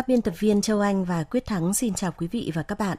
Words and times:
Các 0.00 0.08
biên 0.08 0.22
tập 0.22 0.34
viên 0.38 0.60
Châu 0.60 0.80
Anh 0.80 1.04
và 1.04 1.24
Quyết 1.24 1.46
Thắng 1.46 1.74
xin 1.74 1.94
chào 1.94 2.12
quý 2.12 2.26
vị 2.26 2.52
và 2.54 2.62
các 2.62 2.78
bạn. 2.78 2.98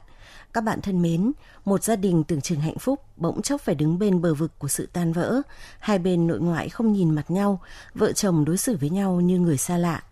Các 0.52 0.60
bạn 0.60 0.80
thân 0.80 1.02
mến, 1.02 1.32
một 1.64 1.84
gia 1.84 1.96
đình 1.96 2.24
tưởng 2.24 2.40
chừng 2.40 2.60
hạnh 2.60 2.78
phúc 2.78 3.00
bỗng 3.16 3.42
chốc 3.42 3.60
phải 3.60 3.74
đứng 3.74 3.98
bên 3.98 4.20
bờ 4.20 4.34
vực 4.34 4.58
của 4.58 4.68
sự 4.68 4.88
tan 4.92 5.12
vỡ. 5.12 5.42
Hai 5.78 5.98
bên 5.98 6.26
nội 6.26 6.40
ngoại 6.40 6.68
không 6.68 6.92
nhìn 6.92 7.10
mặt 7.10 7.30
nhau, 7.30 7.60
vợ 7.94 8.12
chồng 8.12 8.44
đối 8.44 8.56
xử 8.56 8.76
với 8.76 8.90
nhau 8.90 9.20
như 9.20 9.38
người 9.38 9.56
xa 9.56 9.76
lạ. 9.78 10.02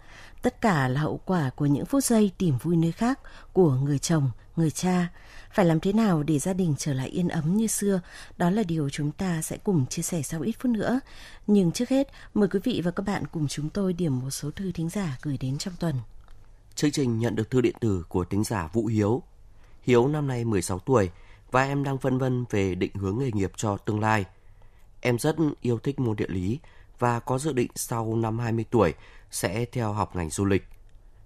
Tất 0.42 0.60
cả 0.60 0.88
là 0.88 1.00
hậu 1.00 1.20
quả 1.24 1.50
của 1.56 1.66
những 1.66 1.86
phút 1.86 2.04
giây 2.04 2.30
tìm 2.38 2.58
vui 2.62 2.76
nơi 2.76 2.92
khác 2.92 3.20
của 3.52 3.74
người 3.74 3.98
chồng, 3.98 4.30
người 4.56 4.70
cha. 4.70 5.08
Phải 5.52 5.66
làm 5.66 5.80
thế 5.80 5.92
nào 5.92 6.22
để 6.22 6.38
gia 6.38 6.52
đình 6.52 6.74
trở 6.78 6.94
lại 6.94 7.08
yên 7.08 7.28
ấm 7.28 7.56
như 7.56 7.66
xưa? 7.66 8.00
Đó 8.36 8.50
là 8.50 8.62
điều 8.62 8.90
chúng 8.90 9.12
ta 9.12 9.42
sẽ 9.42 9.56
cùng 9.56 9.86
chia 9.86 10.02
sẻ 10.02 10.22
sau 10.22 10.40
ít 10.40 10.54
phút 10.58 10.72
nữa. 10.72 11.00
Nhưng 11.46 11.72
trước 11.72 11.88
hết, 11.88 12.08
mời 12.34 12.48
quý 12.48 12.60
vị 12.64 12.80
và 12.84 12.90
các 12.90 13.02
bạn 13.06 13.26
cùng 13.26 13.48
chúng 13.48 13.68
tôi 13.68 13.92
điểm 13.92 14.20
một 14.20 14.30
số 14.30 14.50
thư 14.50 14.72
thính 14.72 14.88
giả 14.88 15.18
gửi 15.22 15.38
đến 15.40 15.58
trong 15.58 15.74
tuần. 15.80 15.94
Chương 16.74 16.90
trình 16.90 17.18
nhận 17.18 17.36
được 17.36 17.50
thư 17.50 17.60
điện 17.60 17.74
tử 17.80 18.04
của 18.08 18.24
tính 18.24 18.44
giả 18.44 18.68
Vũ 18.72 18.86
Hiếu. 18.86 19.22
Hiếu 19.82 20.08
năm 20.08 20.28
nay 20.28 20.44
16 20.44 20.78
tuổi 20.78 21.10
và 21.50 21.64
em 21.64 21.84
đang 21.84 21.98
phân 21.98 22.18
vân 22.18 22.44
về 22.50 22.74
định 22.74 22.94
hướng 22.94 23.18
nghề 23.18 23.30
nghiệp 23.32 23.52
cho 23.56 23.76
tương 23.76 24.00
lai. 24.00 24.24
Em 25.00 25.18
rất 25.18 25.36
yêu 25.60 25.78
thích 25.78 26.00
môn 26.00 26.16
địa 26.16 26.28
lý 26.28 26.60
và 26.98 27.20
có 27.20 27.38
dự 27.38 27.52
định 27.52 27.70
sau 27.74 28.16
năm 28.16 28.38
20 28.38 28.64
tuổi 28.70 28.94
sẽ 29.30 29.64
theo 29.64 29.92
học 29.92 30.16
ngành 30.16 30.30
du 30.30 30.44
lịch. 30.44 30.64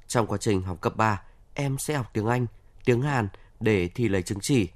Trong 0.09 0.27
quá 0.27 0.39
trình 0.39 0.63
học 0.63 0.81
cấp 0.81 0.97
3, 0.97 1.23
em 1.55 1.79
sẽ 1.79 1.95
học 1.95 2.11
tiếng 2.13 2.27
Anh, 2.27 2.47
tiếng 2.85 3.03
Hàn 3.03 3.29
để 3.61 3.89
thi 3.89 4.09
lấy 4.09 4.23
chứng 4.23 4.41
chỉ. 4.43 4.69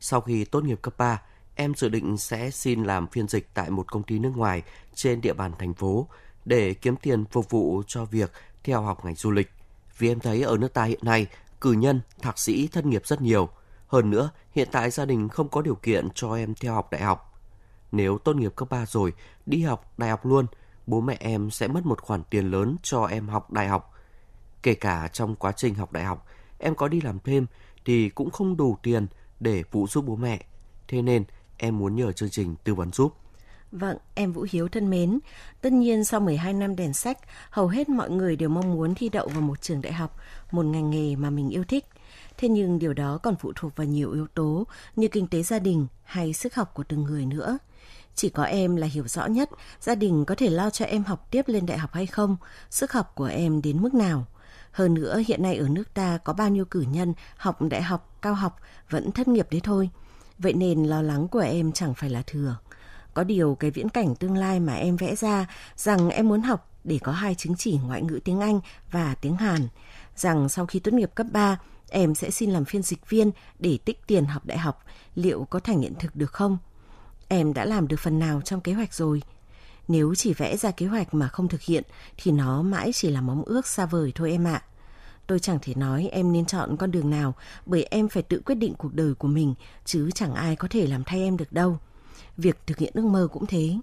Sau 0.00 0.20
khi 0.20 0.44
tốt 0.44 0.64
nghiệp 0.64 0.78
cấp 0.82 0.94
3, 0.98 1.22
em 1.54 1.74
dự 1.74 1.88
định 1.88 2.18
sẽ 2.18 2.50
xin 2.50 2.84
làm 2.84 3.06
phiên 3.06 3.28
dịch 3.28 3.48
tại 3.54 3.70
một 3.70 3.92
công 3.92 4.02
ty 4.02 4.18
nước 4.18 4.32
ngoài 4.36 4.62
trên 4.94 5.20
địa 5.20 5.32
bàn 5.32 5.52
thành 5.58 5.74
phố 5.74 6.08
để 6.44 6.74
kiếm 6.74 6.96
tiền 6.96 7.24
phục 7.24 7.50
vụ 7.50 7.82
cho 7.86 8.04
việc 8.04 8.32
theo 8.64 8.82
học 8.82 9.04
ngành 9.04 9.14
du 9.14 9.30
lịch 9.30 9.50
vì 9.98 10.08
em 10.08 10.20
thấy 10.20 10.42
ở 10.42 10.56
nước 10.56 10.74
ta 10.74 10.84
hiện 10.84 11.00
nay 11.02 11.26
cử 11.60 11.72
nhân, 11.72 12.00
thạc 12.22 12.38
sĩ 12.38 12.68
thất 12.68 12.86
nghiệp 12.86 13.06
rất 13.06 13.20
nhiều. 13.20 13.48
Hơn 13.86 14.10
nữa, 14.10 14.30
hiện 14.52 14.68
tại 14.72 14.90
gia 14.90 15.04
đình 15.04 15.28
không 15.28 15.48
có 15.48 15.62
điều 15.62 15.74
kiện 15.74 16.08
cho 16.14 16.34
em 16.34 16.54
theo 16.54 16.74
học 16.74 16.90
đại 16.90 17.02
học. 17.02 17.40
Nếu 17.92 18.18
tốt 18.18 18.36
nghiệp 18.36 18.52
cấp 18.56 18.70
3 18.70 18.86
rồi, 18.86 19.12
đi 19.46 19.62
học 19.62 19.92
đại 19.96 20.10
học 20.10 20.26
luôn, 20.26 20.46
bố 20.86 21.00
mẹ 21.00 21.16
em 21.20 21.50
sẽ 21.50 21.68
mất 21.68 21.86
một 21.86 22.00
khoản 22.00 22.22
tiền 22.30 22.50
lớn 22.50 22.76
cho 22.82 23.04
em 23.04 23.28
học 23.28 23.52
đại 23.52 23.68
học. 23.68 23.94
Kể 24.62 24.74
cả 24.74 25.08
trong 25.12 25.36
quá 25.36 25.52
trình 25.52 25.74
học 25.74 25.92
đại 25.92 26.04
học, 26.04 26.26
em 26.58 26.74
có 26.74 26.88
đi 26.88 27.00
làm 27.00 27.18
thêm 27.20 27.46
thì 27.84 28.08
cũng 28.08 28.30
không 28.30 28.56
đủ 28.56 28.76
tiền 28.82 29.06
để 29.40 29.62
phụ 29.70 29.86
giúp 29.86 30.04
bố 30.06 30.16
mẹ. 30.16 30.44
Thế 30.88 31.02
nên 31.02 31.24
em 31.56 31.78
muốn 31.78 31.96
nhờ 31.96 32.12
chương 32.12 32.30
trình 32.30 32.56
tư 32.64 32.74
vấn 32.74 32.92
giúp. 32.92 33.14
Vâng, 33.74 33.96
em 34.14 34.32
Vũ 34.32 34.46
Hiếu 34.50 34.68
thân 34.68 34.90
mến, 34.90 35.18
tất 35.60 35.72
nhiên 35.72 36.04
sau 36.04 36.20
12 36.20 36.52
năm 36.52 36.76
đèn 36.76 36.92
sách, 36.92 37.18
hầu 37.50 37.68
hết 37.68 37.88
mọi 37.88 38.10
người 38.10 38.36
đều 38.36 38.48
mong 38.48 38.74
muốn 38.74 38.94
thi 38.94 39.08
đậu 39.08 39.28
vào 39.28 39.40
một 39.40 39.62
trường 39.62 39.82
đại 39.82 39.92
học, 39.92 40.16
một 40.50 40.64
ngành 40.64 40.90
nghề 40.90 41.16
mà 41.16 41.30
mình 41.30 41.50
yêu 41.50 41.64
thích. 41.64 41.84
Thế 42.38 42.48
nhưng 42.48 42.78
điều 42.78 42.94
đó 42.94 43.18
còn 43.22 43.36
phụ 43.36 43.52
thuộc 43.56 43.76
vào 43.76 43.86
nhiều 43.86 44.12
yếu 44.12 44.26
tố 44.34 44.66
như 44.96 45.08
kinh 45.08 45.26
tế 45.26 45.42
gia 45.42 45.58
đình 45.58 45.86
hay 46.04 46.32
sức 46.32 46.54
học 46.54 46.74
của 46.74 46.84
từng 46.88 47.02
người 47.04 47.26
nữa. 47.26 47.58
Chỉ 48.14 48.28
có 48.28 48.42
em 48.42 48.76
là 48.76 48.86
hiểu 48.86 49.08
rõ 49.08 49.26
nhất 49.26 49.50
gia 49.80 49.94
đình 49.94 50.24
có 50.24 50.34
thể 50.34 50.50
lo 50.50 50.70
cho 50.70 50.84
em 50.84 51.04
học 51.04 51.26
tiếp 51.30 51.48
lên 51.48 51.66
đại 51.66 51.78
học 51.78 51.90
hay 51.92 52.06
không, 52.06 52.36
sức 52.70 52.92
học 52.92 53.12
của 53.14 53.24
em 53.24 53.62
đến 53.62 53.82
mức 53.82 53.94
nào. 53.94 54.26
Hơn 54.70 54.94
nữa 54.94 55.22
hiện 55.26 55.42
nay 55.42 55.56
ở 55.56 55.68
nước 55.68 55.94
ta 55.94 56.18
có 56.24 56.32
bao 56.32 56.48
nhiêu 56.48 56.64
cử 56.64 56.84
nhân 56.90 57.14
học 57.36 57.62
đại 57.62 57.82
học, 57.82 58.16
cao 58.22 58.34
học 58.34 58.56
vẫn 58.90 59.12
thất 59.12 59.28
nghiệp 59.28 59.46
đấy 59.50 59.60
thôi. 59.64 59.90
Vậy 60.38 60.52
nên 60.52 60.84
lo 60.84 61.02
lắng 61.02 61.28
của 61.28 61.38
em 61.38 61.72
chẳng 61.72 61.94
phải 61.94 62.10
là 62.10 62.22
thừa. 62.26 62.56
Có 63.14 63.24
điều 63.24 63.54
cái 63.54 63.70
viễn 63.70 63.88
cảnh 63.88 64.14
tương 64.14 64.36
lai 64.36 64.60
mà 64.60 64.74
em 64.74 64.96
vẽ 64.96 65.14
ra 65.14 65.46
rằng 65.76 66.10
em 66.10 66.28
muốn 66.28 66.42
học 66.42 66.70
để 66.84 66.98
có 67.02 67.12
hai 67.12 67.34
chứng 67.34 67.56
chỉ 67.56 67.78
ngoại 67.86 68.02
ngữ 68.02 68.20
tiếng 68.24 68.40
Anh 68.40 68.60
và 68.90 69.14
tiếng 69.14 69.36
Hàn, 69.36 69.68
rằng 70.16 70.48
sau 70.48 70.66
khi 70.66 70.78
tốt 70.78 70.94
nghiệp 70.94 71.10
cấp 71.14 71.26
3, 71.32 71.58
em 71.90 72.14
sẽ 72.14 72.30
xin 72.30 72.50
làm 72.50 72.64
phiên 72.64 72.82
dịch 72.82 73.10
viên 73.10 73.30
để 73.58 73.78
tích 73.84 74.00
tiền 74.06 74.24
học 74.24 74.46
đại 74.46 74.58
học, 74.58 74.84
liệu 75.14 75.46
có 75.50 75.60
thành 75.60 75.80
hiện 75.80 75.94
thực 75.98 76.16
được 76.16 76.32
không? 76.32 76.58
Em 77.28 77.54
đã 77.54 77.64
làm 77.64 77.88
được 77.88 78.00
phần 78.00 78.18
nào 78.18 78.40
trong 78.40 78.60
kế 78.60 78.72
hoạch 78.72 78.94
rồi? 78.94 79.22
Nếu 79.88 80.14
chỉ 80.14 80.34
vẽ 80.34 80.56
ra 80.56 80.70
kế 80.70 80.86
hoạch 80.86 81.14
mà 81.14 81.28
không 81.28 81.48
thực 81.48 81.62
hiện 81.62 81.84
thì 82.16 82.32
nó 82.32 82.62
mãi 82.62 82.90
chỉ 82.94 83.10
là 83.10 83.20
mong 83.20 83.42
ước 83.42 83.66
xa 83.66 83.86
vời 83.86 84.12
thôi 84.14 84.30
em 84.30 84.44
ạ. 84.44 84.62
Tôi 85.26 85.38
chẳng 85.38 85.58
thể 85.62 85.74
nói 85.74 86.08
em 86.12 86.32
nên 86.32 86.46
chọn 86.46 86.76
con 86.76 86.90
đường 86.90 87.10
nào 87.10 87.34
bởi 87.66 87.84
em 87.90 88.08
phải 88.08 88.22
tự 88.22 88.42
quyết 88.46 88.54
định 88.54 88.74
cuộc 88.74 88.94
đời 88.94 89.14
của 89.14 89.28
mình 89.28 89.54
chứ 89.84 90.10
chẳng 90.14 90.34
ai 90.34 90.56
có 90.56 90.68
thể 90.70 90.86
làm 90.86 91.04
thay 91.04 91.20
em 91.20 91.36
được 91.36 91.52
đâu 91.52 91.78
việc 92.36 92.56
thực 92.66 92.78
hiện 92.78 92.92
ước 92.94 93.04
mơ 93.04 93.28
cũng 93.32 93.46
thế. 93.46 93.76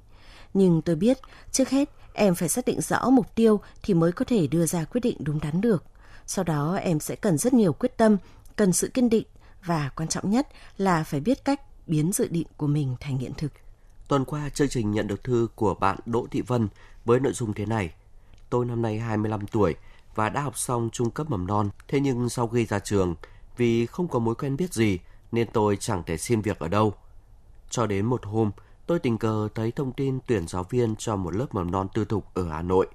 Nhưng 0.53 0.81
tôi 0.81 0.95
biết, 0.95 1.17
trước 1.51 1.69
hết 1.69 1.89
em 2.13 2.35
phải 2.35 2.49
xác 2.49 2.65
định 2.65 2.81
rõ 2.81 3.09
mục 3.09 3.35
tiêu 3.35 3.59
thì 3.83 3.93
mới 3.93 4.11
có 4.11 4.25
thể 4.25 4.47
đưa 4.47 4.65
ra 4.65 4.85
quyết 4.85 5.01
định 5.01 5.17
đúng 5.19 5.39
đắn 5.39 5.61
được. 5.61 5.83
Sau 6.25 6.43
đó 6.43 6.75
em 6.75 6.99
sẽ 6.99 7.15
cần 7.15 7.37
rất 7.37 7.53
nhiều 7.53 7.73
quyết 7.73 7.97
tâm, 7.97 8.17
cần 8.55 8.73
sự 8.73 8.87
kiên 8.87 9.09
định 9.09 9.25
và 9.65 9.91
quan 9.95 10.09
trọng 10.09 10.31
nhất 10.31 10.47
là 10.77 11.03
phải 11.03 11.19
biết 11.19 11.45
cách 11.45 11.61
biến 11.87 12.11
dự 12.13 12.27
định 12.27 12.47
của 12.57 12.67
mình 12.67 12.95
thành 12.99 13.17
hiện 13.17 13.31
thực. 13.37 13.51
Tuần 14.07 14.25
qua, 14.25 14.49
chương 14.49 14.69
trình 14.69 14.91
nhận 14.91 15.07
được 15.07 15.23
thư 15.23 15.47
của 15.55 15.73
bạn 15.73 15.97
Đỗ 16.05 16.27
Thị 16.31 16.41
Vân 16.41 16.67
với 17.05 17.19
nội 17.19 17.33
dung 17.33 17.53
thế 17.53 17.65
này. 17.65 17.93
Tôi 18.49 18.65
năm 18.65 18.81
nay 18.81 18.99
25 18.99 19.47
tuổi 19.47 19.75
và 20.15 20.29
đã 20.29 20.41
học 20.41 20.57
xong 20.57 20.89
trung 20.93 21.11
cấp 21.11 21.29
mầm 21.29 21.47
non. 21.47 21.69
Thế 21.87 21.99
nhưng 21.99 22.29
sau 22.29 22.47
khi 22.47 22.65
ra 22.65 22.79
trường, 22.79 23.15
vì 23.57 23.85
không 23.85 24.07
có 24.07 24.19
mối 24.19 24.35
quen 24.35 24.57
biết 24.57 24.73
gì 24.73 24.99
nên 25.31 25.47
tôi 25.53 25.77
chẳng 25.79 26.03
thể 26.05 26.17
xin 26.17 26.41
việc 26.41 26.59
ở 26.59 26.67
đâu. 26.67 26.93
Cho 27.71 27.87
đến 27.87 28.05
một 28.05 28.25
hôm, 28.25 28.51
tôi 28.87 28.99
tình 28.99 29.17
cờ 29.17 29.47
thấy 29.55 29.71
thông 29.71 29.93
tin 29.93 30.19
tuyển 30.27 30.47
giáo 30.47 30.63
viên 30.63 30.95
cho 30.95 31.15
một 31.15 31.35
lớp 31.35 31.45
mầm 31.51 31.71
non 31.71 31.87
tư 31.93 32.05
thục 32.05 32.33
ở 32.33 32.49
Hà 32.49 32.61
Nội. 32.61 32.87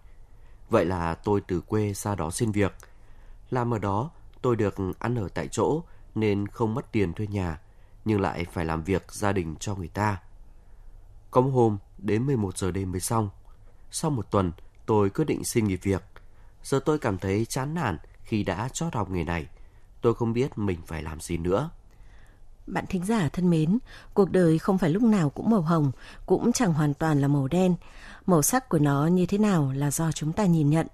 Vậy 0.70 0.84
là 0.84 1.14
tôi 1.14 1.41
từ 1.41 1.60
quê 1.60 1.92
ra 1.92 2.14
đó 2.14 2.31
xin 2.31 2.53
việc. 2.53 2.75
Làm 3.50 3.75
ở 3.75 3.78
đó, 3.78 4.10
tôi 4.42 4.56
được 4.56 4.75
ăn 4.98 5.15
ở 5.15 5.28
tại 5.28 5.48
chỗ 5.48 5.82
nên 6.15 6.48
không 6.48 6.75
mất 6.75 6.92
tiền 6.92 7.12
thuê 7.12 7.26
nhà, 7.26 7.60
nhưng 8.04 8.20
lại 8.20 8.47
phải 8.53 8.65
làm 8.65 8.82
việc 8.82 9.12
gia 9.12 9.32
đình 9.32 9.56
cho 9.60 9.75
người 9.75 9.88
ta. 9.88 10.20
Có 11.31 11.41
một 11.41 11.50
hôm, 11.50 11.78
đến 11.98 12.26
11 12.26 12.59
giờ 12.59 12.70
đêm 12.70 12.92
mới 12.92 13.00
xong. 13.00 13.31
Sau 13.91 14.10
một 14.10 14.31
tuần, 14.31 14.53
tôi 14.86 15.10
quyết 15.10 15.25
định 15.25 15.44
xin 15.44 15.65
nghỉ 15.65 15.76
việc. 15.76 16.03
Giờ 16.62 16.81
tôi 16.84 16.98
cảm 16.98 17.19
thấy 17.19 17.44
chán 17.44 17.75
nản 17.75 17.98
khi 18.22 18.42
đã 18.42 18.69
chót 18.72 18.94
học 18.94 19.10
nghề 19.10 19.25
này. 19.25 19.47
Tôi 20.00 20.15
không 20.15 20.32
biết 20.32 20.59
mình 20.59 20.78
phải 20.86 21.03
làm 21.03 21.20
gì 21.20 21.36
nữa. 21.36 21.70
Bạn 22.66 22.84
thính 22.88 23.04
giả 23.04 23.28
thân 23.28 23.50
mến, 23.50 23.78
cuộc 24.15 24.31
đời 24.31 24.59
không 24.59 24.78
phải 24.78 24.91
lúc 24.91 25.03
nào 25.03 25.31
cũng 25.31 25.50
màu 25.50 25.60
hồng, 25.60 25.93
cũng 26.27 26.53
chẳng 26.53 26.72
hoàn 26.72 26.94
toàn 26.94 27.21
là 27.21 27.28
màu 27.28 27.49
đen. 27.49 27.75
Màu 28.27 28.43
sắc 28.43 28.69
của 28.69 28.78
nó 28.78 29.06
như 29.06 29.27
thế 29.27 29.38
nào 29.38 29.72
là 29.77 29.91
do 29.91 30.12
chúng 30.12 30.32
ta 30.32 30.47
nhìn 30.47 30.71
nhận. 30.71 30.87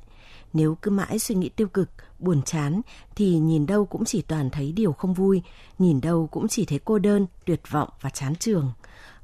Nếu 0.52 0.76
cứ 0.82 0.90
mãi 0.90 1.18
suy 1.18 1.34
nghĩ 1.34 1.48
tiêu 1.48 1.68
cực, 1.68 1.90
buồn 2.18 2.42
chán 2.42 2.80
thì 3.16 3.38
nhìn 3.38 3.66
đâu 3.66 3.84
cũng 3.84 4.04
chỉ 4.04 4.22
toàn 4.22 4.50
thấy 4.50 4.72
điều 4.72 4.92
không 4.92 5.14
vui, 5.14 5.42
nhìn 5.78 6.00
đâu 6.00 6.28
cũng 6.30 6.48
chỉ 6.48 6.64
thấy 6.64 6.80
cô 6.84 6.98
đơn, 6.98 7.26
tuyệt 7.44 7.60
vọng 7.70 7.88
và 8.00 8.10
chán 8.10 8.34
trường. 8.36 8.72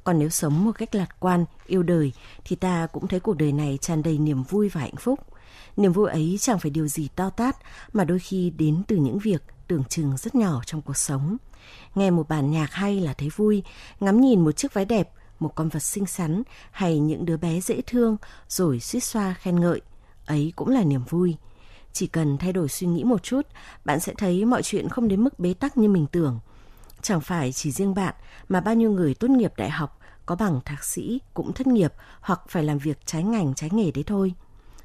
Còn 0.05 0.19
nếu 0.19 0.29
sống 0.29 0.65
một 0.65 0.73
cách 0.73 0.95
lạc 0.95 1.21
quan, 1.21 1.45
yêu 1.67 1.83
đời 1.83 2.13
thì 2.45 2.57
ta 2.57 2.87
cũng 2.87 3.09
thấy 3.09 3.21
cuộc 3.21 3.37
đời 3.37 3.53
này 3.53 3.79
tràn 3.81 4.03
đầy 4.03 4.19
niềm 4.19 4.43
vui 4.43 4.69
và 4.69 4.81
hạnh 4.81 4.97
phúc. 4.97 5.21
Niềm 5.77 5.93
vui 5.93 6.11
ấy 6.11 6.37
chẳng 6.41 6.59
phải 6.59 6.71
điều 6.71 6.89
gì 6.89 7.09
to 7.17 7.31
tát 7.31 7.57
mà 7.93 8.05
đôi 8.05 8.19
khi 8.19 8.51
đến 8.51 8.83
từ 8.89 8.97
những 8.97 9.19
việc 9.19 9.43
tưởng 9.69 9.85
chừng 9.85 10.17
rất 10.17 10.35
nhỏ 10.35 10.63
trong 10.67 10.83
cuộc 10.83 10.97
sống. 10.97 11.37
Nghe 11.95 12.11
một 12.11 12.29
bản 12.29 12.51
nhạc 12.51 12.73
hay 12.73 13.01
là 13.01 13.13
thấy 13.13 13.29
vui, 13.37 13.63
ngắm 14.01 14.21
nhìn 14.21 14.45
một 14.45 14.53
chiếc 14.53 14.75
váy 14.75 14.85
đẹp, 14.85 15.11
một 15.41 15.55
con 15.55 15.69
vật 15.69 15.81
xinh 15.81 16.07
xắn 16.07 16.43
hay 16.71 16.99
những 16.99 17.25
đứa 17.25 17.37
bé 17.37 17.61
dễ 17.61 17.81
thương 17.87 18.17
rồi 18.49 18.81
suýt 18.81 19.01
xoa 19.01 19.35
khen 19.35 19.61
ngợi, 19.61 19.81
ấy 20.27 20.53
cũng 20.57 20.69
là 20.69 20.85
niềm 20.85 21.05
vui. 21.09 21.37
Chỉ 21.93 22.07
cần 22.07 22.39
thay 22.39 22.53
đổi 22.53 22.69
suy 22.69 22.87
nghĩ 22.87 23.05
một 23.05 23.23
chút, 23.23 23.47
bạn 23.85 24.01
sẽ 24.01 24.15
thấy 24.19 24.45
mọi 24.45 24.63
chuyện 24.63 24.89
không 24.89 25.09
đến 25.09 25.25
mức 25.25 25.39
bế 25.39 25.55
tắc 25.55 25.79
như 25.79 25.89
mình 25.89 26.07
tưởng. 26.13 26.41
Chẳng 27.03 27.21
phải 27.21 27.53
chỉ 27.53 27.71
riêng 27.71 27.95
bạn 27.95 28.15
mà 28.49 28.61
bao 28.61 28.75
nhiêu 28.75 28.91
người 28.91 29.15
tốt 29.15 29.31
nghiệp 29.31 29.53
đại 29.57 29.71
học 29.71 29.99
có 30.27 30.35
bằng 30.35 30.61
thạc 30.65 30.85
sĩ 30.85 31.21
cũng 31.35 31.53
thất 31.53 31.67
nghiệp 31.67 31.93
hoặc 32.21 32.41
phải 32.49 32.65
làm 32.65 32.79
việc 32.79 32.99
trái 33.07 33.23
ngành 33.23 33.55
trái 33.55 33.71
nghề 33.73 33.91
đấy 33.91 34.05
thôi. 34.07 34.35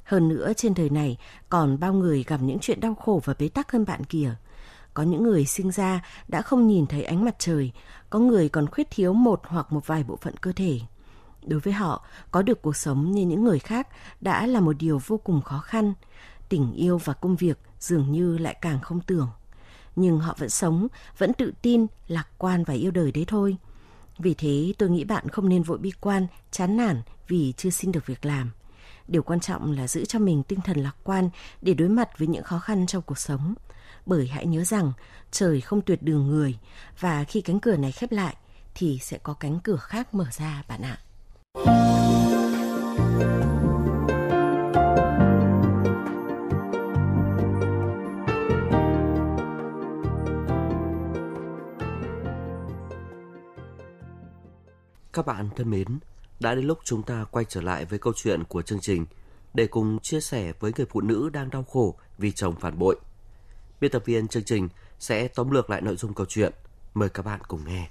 Hơn 0.04 0.28
nữa 0.28 0.52
trên 0.56 0.74
đời 0.74 0.90
này 0.90 1.18
còn 1.48 1.80
bao 1.80 1.92
người 1.92 2.24
gặp 2.26 2.40
những 2.42 2.58
chuyện 2.60 2.80
đau 2.80 2.94
khổ 2.94 3.20
và 3.24 3.34
bế 3.38 3.48
tắc 3.48 3.72
hơn 3.72 3.84
bạn 3.84 4.04
kìa. 4.04 4.34
Có 4.94 5.02
những 5.02 5.22
người 5.22 5.44
sinh 5.44 5.70
ra 5.70 6.04
đã 6.28 6.42
không 6.42 6.66
nhìn 6.66 6.86
thấy 6.86 7.04
ánh 7.04 7.24
mặt 7.24 7.34
trời, 7.38 7.72
có 8.10 8.18
người 8.18 8.48
còn 8.48 8.66
khuyết 8.66 8.90
thiếu 8.90 9.12
một 9.12 9.40
hoặc 9.44 9.72
một 9.72 9.86
vài 9.86 10.04
bộ 10.04 10.16
phận 10.16 10.36
cơ 10.36 10.52
thể. 10.52 10.80
Đối 11.46 11.60
với 11.60 11.72
họ, 11.72 12.06
có 12.30 12.42
được 12.42 12.62
cuộc 12.62 12.76
sống 12.76 13.12
như 13.12 13.26
những 13.26 13.44
người 13.44 13.58
khác 13.58 13.88
đã 14.20 14.46
là 14.46 14.60
một 14.60 14.76
điều 14.78 15.00
vô 15.06 15.18
cùng 15.18 15.42
khó 15.42 15.58
khăn. 15.58 15.94
Tình 16.48 16.72
yêu 16.72 16.98
và 16.98 17.12
công 17.12 17.36
việc 17.36 17.58
dường 17.80 18.12
như 18.12 18.38
lại 18.38 18.56
càng 18.60 18.80
không 18.80 19.00
tưởng. 19.00 19.28
Nhưng 19.96 20.18
họ 20.18 20.36
vẫn 20.38 20.50
sống, 20.50 20.88
vẫn 21.18 21.32
tự 21.32 21.52
tin, 21.62 21.86
lạc 22.08 22.28
quan 22.38 22.64
và 22.64 22.74
yêu 22.74 22.90
đời 22.90 23.12
đấy 23.12 23.24
thôi. 23.28 23.56
Vì 24.18 24.34
thế 24.34 24.72
tôi 24.78 24.90
nghĩ 24.90 25.04
bạn 25.04 25.28
không 25.28 25.48
nên 25.48 25.62
vội 25.62 25.78
bi 25.78 25.90
quan, 26.00 26.26
chán 26.50 26.76
nản 26.76 27.02
vì 27.28 27.52
chưa 27.56 27.70
xin 27.70 27.92
được 27.92 28.06
việc 28.06 28.24
làm. 28.24 28.50
Điều 29.08 29.22
quan 29.22 29.40
trọng 29.40 29.72
là 29.72 29.88
giữ 29.88 30.04
cho 30.04 30.18
mình 30.18 30.42
tinh 30.42 30.60
thần 30.64 30.76
lạc 30.76 30.96
quan 31.04 31.30
để 31.62 31.74
đối 31.74 31.88
mặt 31.88 32.18
với 32.18 32.28
những 32.28 32.44
khó 32.44 32.58
khăn 32.58 32.86
trong 32.86 33.02
cuộc 33.02 33.18
sống. 33.18 33.54
Bởi 34.06 34.26
hãy 34.26 34.46
nhớ 34.46 34.64
rằng 34.64 34.92
trời 35.30 35.60
không 35.60 35.82
tuyệt 35.82 36.02
đường 36.02 36.26
người 36.26 36.58
và 37.00 37.24
khi 37.24 37.40
cánh 37.40 37.60
cửa 37.60 37.76
này 37.76 37.92
khép 37.92 38.12
lại 38.12 38.36
thì 38.74 38.98
sẽ 39.02 39.18
có 39.18 39.34
cánh 39.34 39.60
cửa 39.64 39.76
khác 39.76 40.14
mở 40.14 40.26
ra 40.32 40.62
bạn 40.68 40.82
ạ. 40.82 40.98
Các 55.12 55.26
bạn 55.26 55.48
thân 55.56 55.70
mến, 55.70 55.98
đã 56.40 56.54
đến 56.54 56.64
lúc 56.64 56.78
chúng 56.84 57.02
ta 57.02 57.24
quay 57.30 57.44
trở 57.48 57.60
lại 57.60 57.84
với 57.84 57.98
câu 57.98 58.12
chuyện 58.16 58.44
của 58.44 58.62
chương 58.62 58.80
trình 58.80 59.06
để 59.54 59.66
cùng 59.66 59.98
chia 60.02 60.20
sẻ 60.20 60.52
với 60.60 60.72
người 60.76 60.86
phụ 60.90 61.00
nữ 61.00 61.30
đang 61.32 61.50
đau 61.50 61.62
khổ 61.62 61.98
vì 62.18 62.32
chồng 62.32 62.54
phản 62.60 62.78
bội. 62.78 62.96
Biên 63.84 63.90
tập 63.90 64.02
viên 64.04 64.28
chương 64.28 64.42
trình 64.42 64.68
sẽ 64.98 65.28
tóm 65.28 65.50
lược 65.50 65.70
lại 65.70 65.80
nội 65.80 65.96
dung 65.96 66.14
câu 66.14 66.26
chuyện. 66.28 66.52
Mời 66.94 67.08
các 67.08 67.24
bạn 67.24 67.40
cùng 67.48 67.60
nghe. 67.66 67.88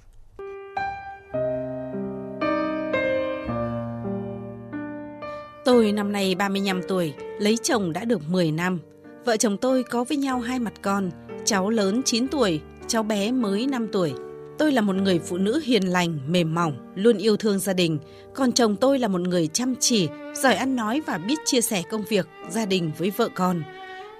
Tôi 5.66 5.92
năm 5.92 6.12
nay 6.12 6.36
35 6.36 6.82
tuổi, 6.88 7.14
lấy 7.40 7.58
chồng 7.64 7.94
đã 7.94 8.06
được 8.06 8.30
10 8.30 8.52
năm. 8.52 8.80
Vợ 9.26 9.38
chồng 9.38 9.58
tôi 9.58 9.84
có 9.84 10.04
với 10.04 10.18
nhau 10.18 10.40
hai 10.40 10.60
mặt 10.60 10.74
con, 10.82 11.10
cháu 11.46 11.70
lớn 11.70 12.02
9 12.06 12.28
tuổi, 12.28 12.62
cháu 12.88 13.04
bé 13.04 13.32
mới 13.32 13.68
5 13.68 13.88
tuổi. 13.92 14.14
Tôi 14.58 14.72
là 14.72 14.82
một 14.82 14.96
người 14.96 15.20
phụ 15.20 15.38
nữ 15.38 15.62
hiền 15.66 15.84
lành, 15.84 16.20
mềm 16.28 16.56
mỏng, 16.56 16.94
luôn 16.96 17.18
yêu 17.18 17.38
thương 17.38 17.60
gia 17.60 17.74
đình. 17.74 18.00
Còn 18.36 18.52
chồng 18.52 18.76
tôi 18.76 19.00
là 19.00 19.08
một 19.08 19.22
người 19.22 19.48
chăm 19.48 19.76
chỉ, 19.80 20.08
giỏi 20.36 20.56
ăn 20.56 20.76
nói 20.76 21.02
và 21.06 21.18
biết 21.18 21.40
chia 21.46 21.62
sẻ 21.62 21.84
công 21.92 22.04
việc, 22.10 22.28
gia 22.50 22.66
đình 22.66 22.92
với 22.98 23.10
vợ 23.10 23.30
con. 23.36 23.64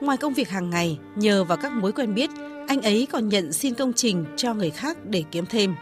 Ngoài 0.04 0.18
công 0.18 0.34
việc 0.34 0.50
hàng 0.50 0.70
ngày, 0.70 1.00
nhờ 1.16 1.44
vào 1.44 1.58
các 1.58 1.72
mối 1.72 1.92
quen 1.92 2.14
biết, 2.14 2.30
anh 2.68 2.82
ấy 2.82 3.08
còn 3.12 3.30
nhận 3.30 3.54
xin 3.54 3.74
công 3.74 3.94
trình 3.94 4.26
cho 4.38 4.54
người 4.54 4.70
khác 4.70 4.98
để 5.06 5.24
kiếm 5.32 5.46
thêm. 5.46 5.76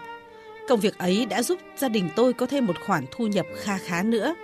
Công 0.68 0.80
việc 0.80 0.98
ấy 0.98 1.26
đã 1.26 1.44
giúp 1.44 1.60
gia 1.78 1.90
đình 1.90 2.10
tôi 2.16 2.34
có 2.34 2.46
thêm 2.46 2.66
một 2.66 2.76
khoản 2.86 3.06
thu 3.12 3.28
nhập 3.28 3.46
kha 3.58 3.78
khá 3.78 4.04
nữa. 4.04 4.36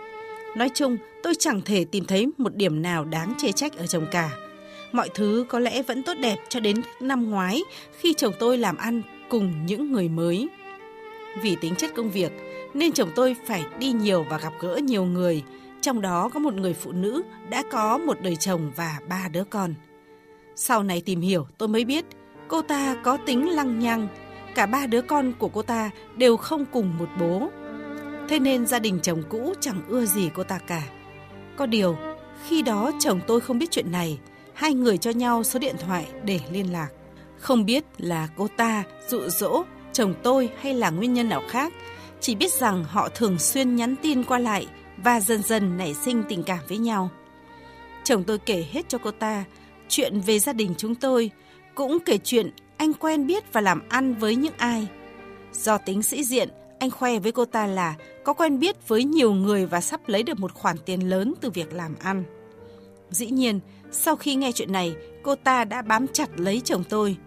Nói 0.55 0.69
chung, 0.73 0.97
tôi 1.23 1.33
chẳng 1.39 1.61
thể 1.61 1.85
tìm 1.85 2.05
thấy 2.05 2.27
một 2.37 2.55
điểm 2.55 2.81
nào 2.81 3.05
đáng 3.05 3.33
chê 3.37 3.51
trách 3.51 3.77
ở 3.77 3.87
chồng 3.87 4.07
cả. 4.11 4.29
Mọi 4.91 5.09
thứ 5.13 5.45
có 5.49 5.59
lẽ 5.59 5.81
vẫn 5.81 6.03
tốt 6.03 6.13
đẹp 6.21 6.37
cho 6.49 6.59
đến 6.59 6.81
năm 6.99 7.29
ngoái 7.29 7.61
khi 7.99 8.13
chồng 8.13 8.33
tôi 8.39 8.57
làm 8.57 8.77
ăn 8.77 9.01
cùng 9.29 9.65
những 9.65 9.91
người 9.91 10.09
mới. 10.09 10.47
Vì 11.41 11.55
tính 11.61 11.75
chất 11.75 11.91
công 11.95 12.11
việc 12.11 12.31
nên 12.73 12.91
chồng 12.91 13.09
tôi 13.15 13.35
phải 13.45 13.65
đi 13.79 13.91
nhiều 13.91 14.25
và 14.29 14.37
gặp 14.37 14.53
gỡ 14.59 14.79
nhiều 14.83 15.05
người, 15.05 15.43
trong 15.87 16.01
đó 16.01 16.29
có 16.33 16.39
một 16.39 16.53
người 16.53 16.73
phụ 16.73 16.91
nữ 16.91 17.23
đã 17.49 17.63
có 17.71 17.97
một 17.97 18.17
đời 18.21 18.35
chồng 18.35 18.71
và 18.75 18.99
ba 19.09 19.27
đứa 19.31 19.43
con. 19.43 19.73
Sau 20.55 20.83
này 20.83 21.01
tìm 21.01 21.21
hiểu 21.21 21.47
tôi 21.57 21.69
mới 21.69 21.85
biết 21.85 22.05
cô 22.47 22.61
ta 22.61 22.95
có 23.03 23.17
tính 23.25 23.49
lăng 23.49 23.79
nhăng, 23.79 24.07
cả 24.55 24.65
ba 24.65 24.87
đứa 24.87 25.01
con 25.01 25.33
của 25.39 25.47
cô 25.47 25.61
ta 25.61 25.89
đều 26.17 26.37
không 26.37 26.65
cùng 26.65 26.97
một 26.97 27.09
bố. 27.19 27.49
Thế 28.29 28.39
nên 28.39 28.65
gia 28.65 28.79
đình 28.79 28.99
chồng 29.03 29.23
cũ 29.29 29.53
chẳng 29.59 29.81
ưa 29.87 30.05
gì 30.05 30.29
cô 30.33 30.43
ta 30.43 30.57
cả. 30.57 30.83
Có 31.55 31.65
điều, 31.65 31.97
khi 32.47 32.61
đó 32.61 32.91
chồng 32.99 33.19
tôi 33.27 33.41
không 33.41 33.59
biết 33.59 33.71
chuyện 33.71 33.91
này, 33.91 34.19
hai 34.53 34.73
người 34.73 34.97
cho 34.97 35.11
nhau 35.11 35.43
số 35.43 35.59
điện 35.59 35.75
thoại 35.85 36.07
để 36.23 36.39
liên 36.51 36.71
lạc. 36.71 36.89
Không 37.39 37.65
biết 37.65 37.83
là 37.97 38.27
cô 38.37 38.47
ta 38.57 38.83
dụ 39.09 39.29
dỗ 39.29 39.63
chồng 39.93 40.13
tôi 40.23 40.49
hay 40.61 40.73
là 40.73 40.89
nguyên 40.89 41.13
nhân 41.13 41.29
nào 41.29 41.41
khác, 41.49 41.73
chỉ 42.21 42.35
biết 42.35 42.51
rằng 42.51 42.83
họ 42.83 43.09
thường 43.09 43.39
xuyên 43.39 43.75
nhắn 43.75 43.95
tin 44.01 44.23
qua 44.23 44.39
lại 44.39 44.67
và 45.03 45.19
dần 45.19 45.43
dần 45.43 45.77
nảy 45.77 45.93
sinh 45.93 46.23
tình 46.29 46.43
cảm 46.43 46.59
với 46.67 46.77
nhau. 46.77 47.09
Chồng 48.03 48.23
tôi 48.23 48.37
kể 48.37 48.65
hết 48.71 48.89
cho 48.89 48.97
cô 48.97 49.11
ta 49.11 49.43
chuyện 49.89 50.19
về 50.19 50.39
gia 50.39 50.53
đình 50.53 50.73
chúng 50.77 50.95
tôi, 50.95 51.31
cũng 51.75 51.97
kể 52.05 52.17
chuyện 52.17 52.51
anh 52.77 52.93
quen 52.93 53.27
biết 53.27 53.53
và 53.53 53.61
làm 53.61 53.89
ăn 53.89 54.15
với 54.15 54.35
những 54.35 54.53
ai. 54.57 54.87
Do 55.53 55.77
tính 55.77 56.03
sĩ 56.03 56.23
diện, 56.23 56.49
anh 56.79 56.91
khoe 56.91 57.19
với 57.19 57.31
cô 57.31 57.45
ta 57.45 57.67
là 57.67 57.95
có 58.23 58.33
quen 58.33 58.59
biết 58.59 58.87
với 58.87 59.03
nhiều 59.03 59.33
người 59.33 59.65
và 59.65 59.81
sắp 59.81 60.01
lấy 60.07 60.23
được 60.23 60.39
một 60.39 60.53
khoản 60.53 60.77
tiền 60.85 61.09
lớn 61.09 61.33
từ 61.41 61.49
việc 61.49 61.73
làm 61.73 61.95
ăn. 61.99 62.23
Dĩ 63.09 63.29
nhiên, 63.29 63.59
sau 63.91 64.15
khi 64.15 64.35
nghe 64.35 64.51
chuyện 64.51 64.71
này, 64.71 64.95
cô 65.23 65.35
ta 65.35 65.63
đã 65.63 65.81
bám 65.81 66.07
chặt 66.07 66.29
lấy 66.39 66.61
chồng 66.63 66.83
tôi. 66.89 67.17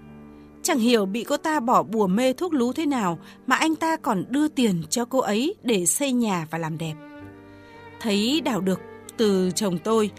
Chẳng 0.62 0.78
hiểu 0.78 1.06
bị 1.06 1.24
cô 1.24 1.36
ta 1.36 1.60
bỏ 1.60 1.82
bùa 1.82 2.06
mê 2.06 2.32
thuốc 2.32 2.54
lú 2.54 2.72
thế 2.72 2.86
nào 2.86 3.18
mà 3.46 3.56
anh 3.56 3.76
ta 3.76 3.96
còn 3.96 4.24
đưa 4.28 4.48
tiền 4.48 4.82
cho 4.90 5.04
cô 5.04 5.18
ấy 5.18 5.54
để 5.62 5.86
xây 5.86 6.12
nhà 6.12 6.46
và 6.50 6.58
làm 6.58 6.78
đẹp. 6.78 6.94
Thấy 8.00 8.40
đảo 8.44 8.60
được 8.60 8.80
từ 9.16 9.50
chồng 9.54 9.78
tôi, 9.78 10.10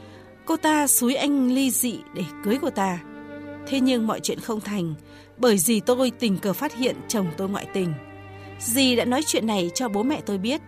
cô 0.46 0.58
ta 0.58 0.88
xúi 0.88 1.16
anh 1.16 1.52
ly 1.52 1.72
dị 1.72 2.00
để 2.14 2.24
cưới 2.44 2.58
cô 2.62 2.70
ta. 2.70 3.00
Thế 3.68 3.80
nhưng 3.80 4.08
mọi 4.08 4.20
chuyện 4.20 4.40
không 4.40 4.62
thành, 4.62 4.94
bởi 5.38 5.58
dì 5.58 5.80
tôi 5.80 6.12
tình 6.20 6.38
cờ 6.38 6.54
phát 6.54 6.76
hiện 6.76 6.96
chồng 7.08 7.28
tôi 7.38 7.50
ngoại 7.50 7.66
tình. 7.74 7.94
Dì 8.60 8.96
đã 8.96 9.06
nói 9.06 9.24
chuyện 9.26 9.48
này 9.48 9.72
cho 9.74 9.90
bố 9.90 10.04
mẹ 10.04 10.22
tôi 10.26 10.38
biết. 10.38 10.62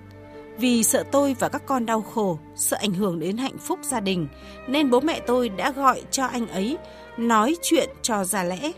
Vì 0.58 0.84
sợ 0.84 1.04
tôi 1.12 1.36
và 1.40 1.50
các 1.50 1.66
con 1.66 1.86
đau 1.86 2.02
khổ, 2.02 2.40
sợ 2.56 2.78
ảnh 2.82 2.94
hưởng 2.94 3.20
đến 3.20 3.38
hạnh 3.38 3.58
phúc 3.58 3.80
gia 3.84 4.00
đình, 4.00 4.28
nên 4.68 4.90
bố 4.90 5.00
mẹ 5.00 5.22
tôi 5.28 5.50
đã 5.50 5.72
gọi 5.72 6.02
cho 6.12 6.26
anh 6.26 6.48
ấy 6.48 6.78
nói 7.18 7.56
chuyện 7.62 7.90
cho 8.02 8.24
ra 8.24 8.44
lẽ. 8.44 8.72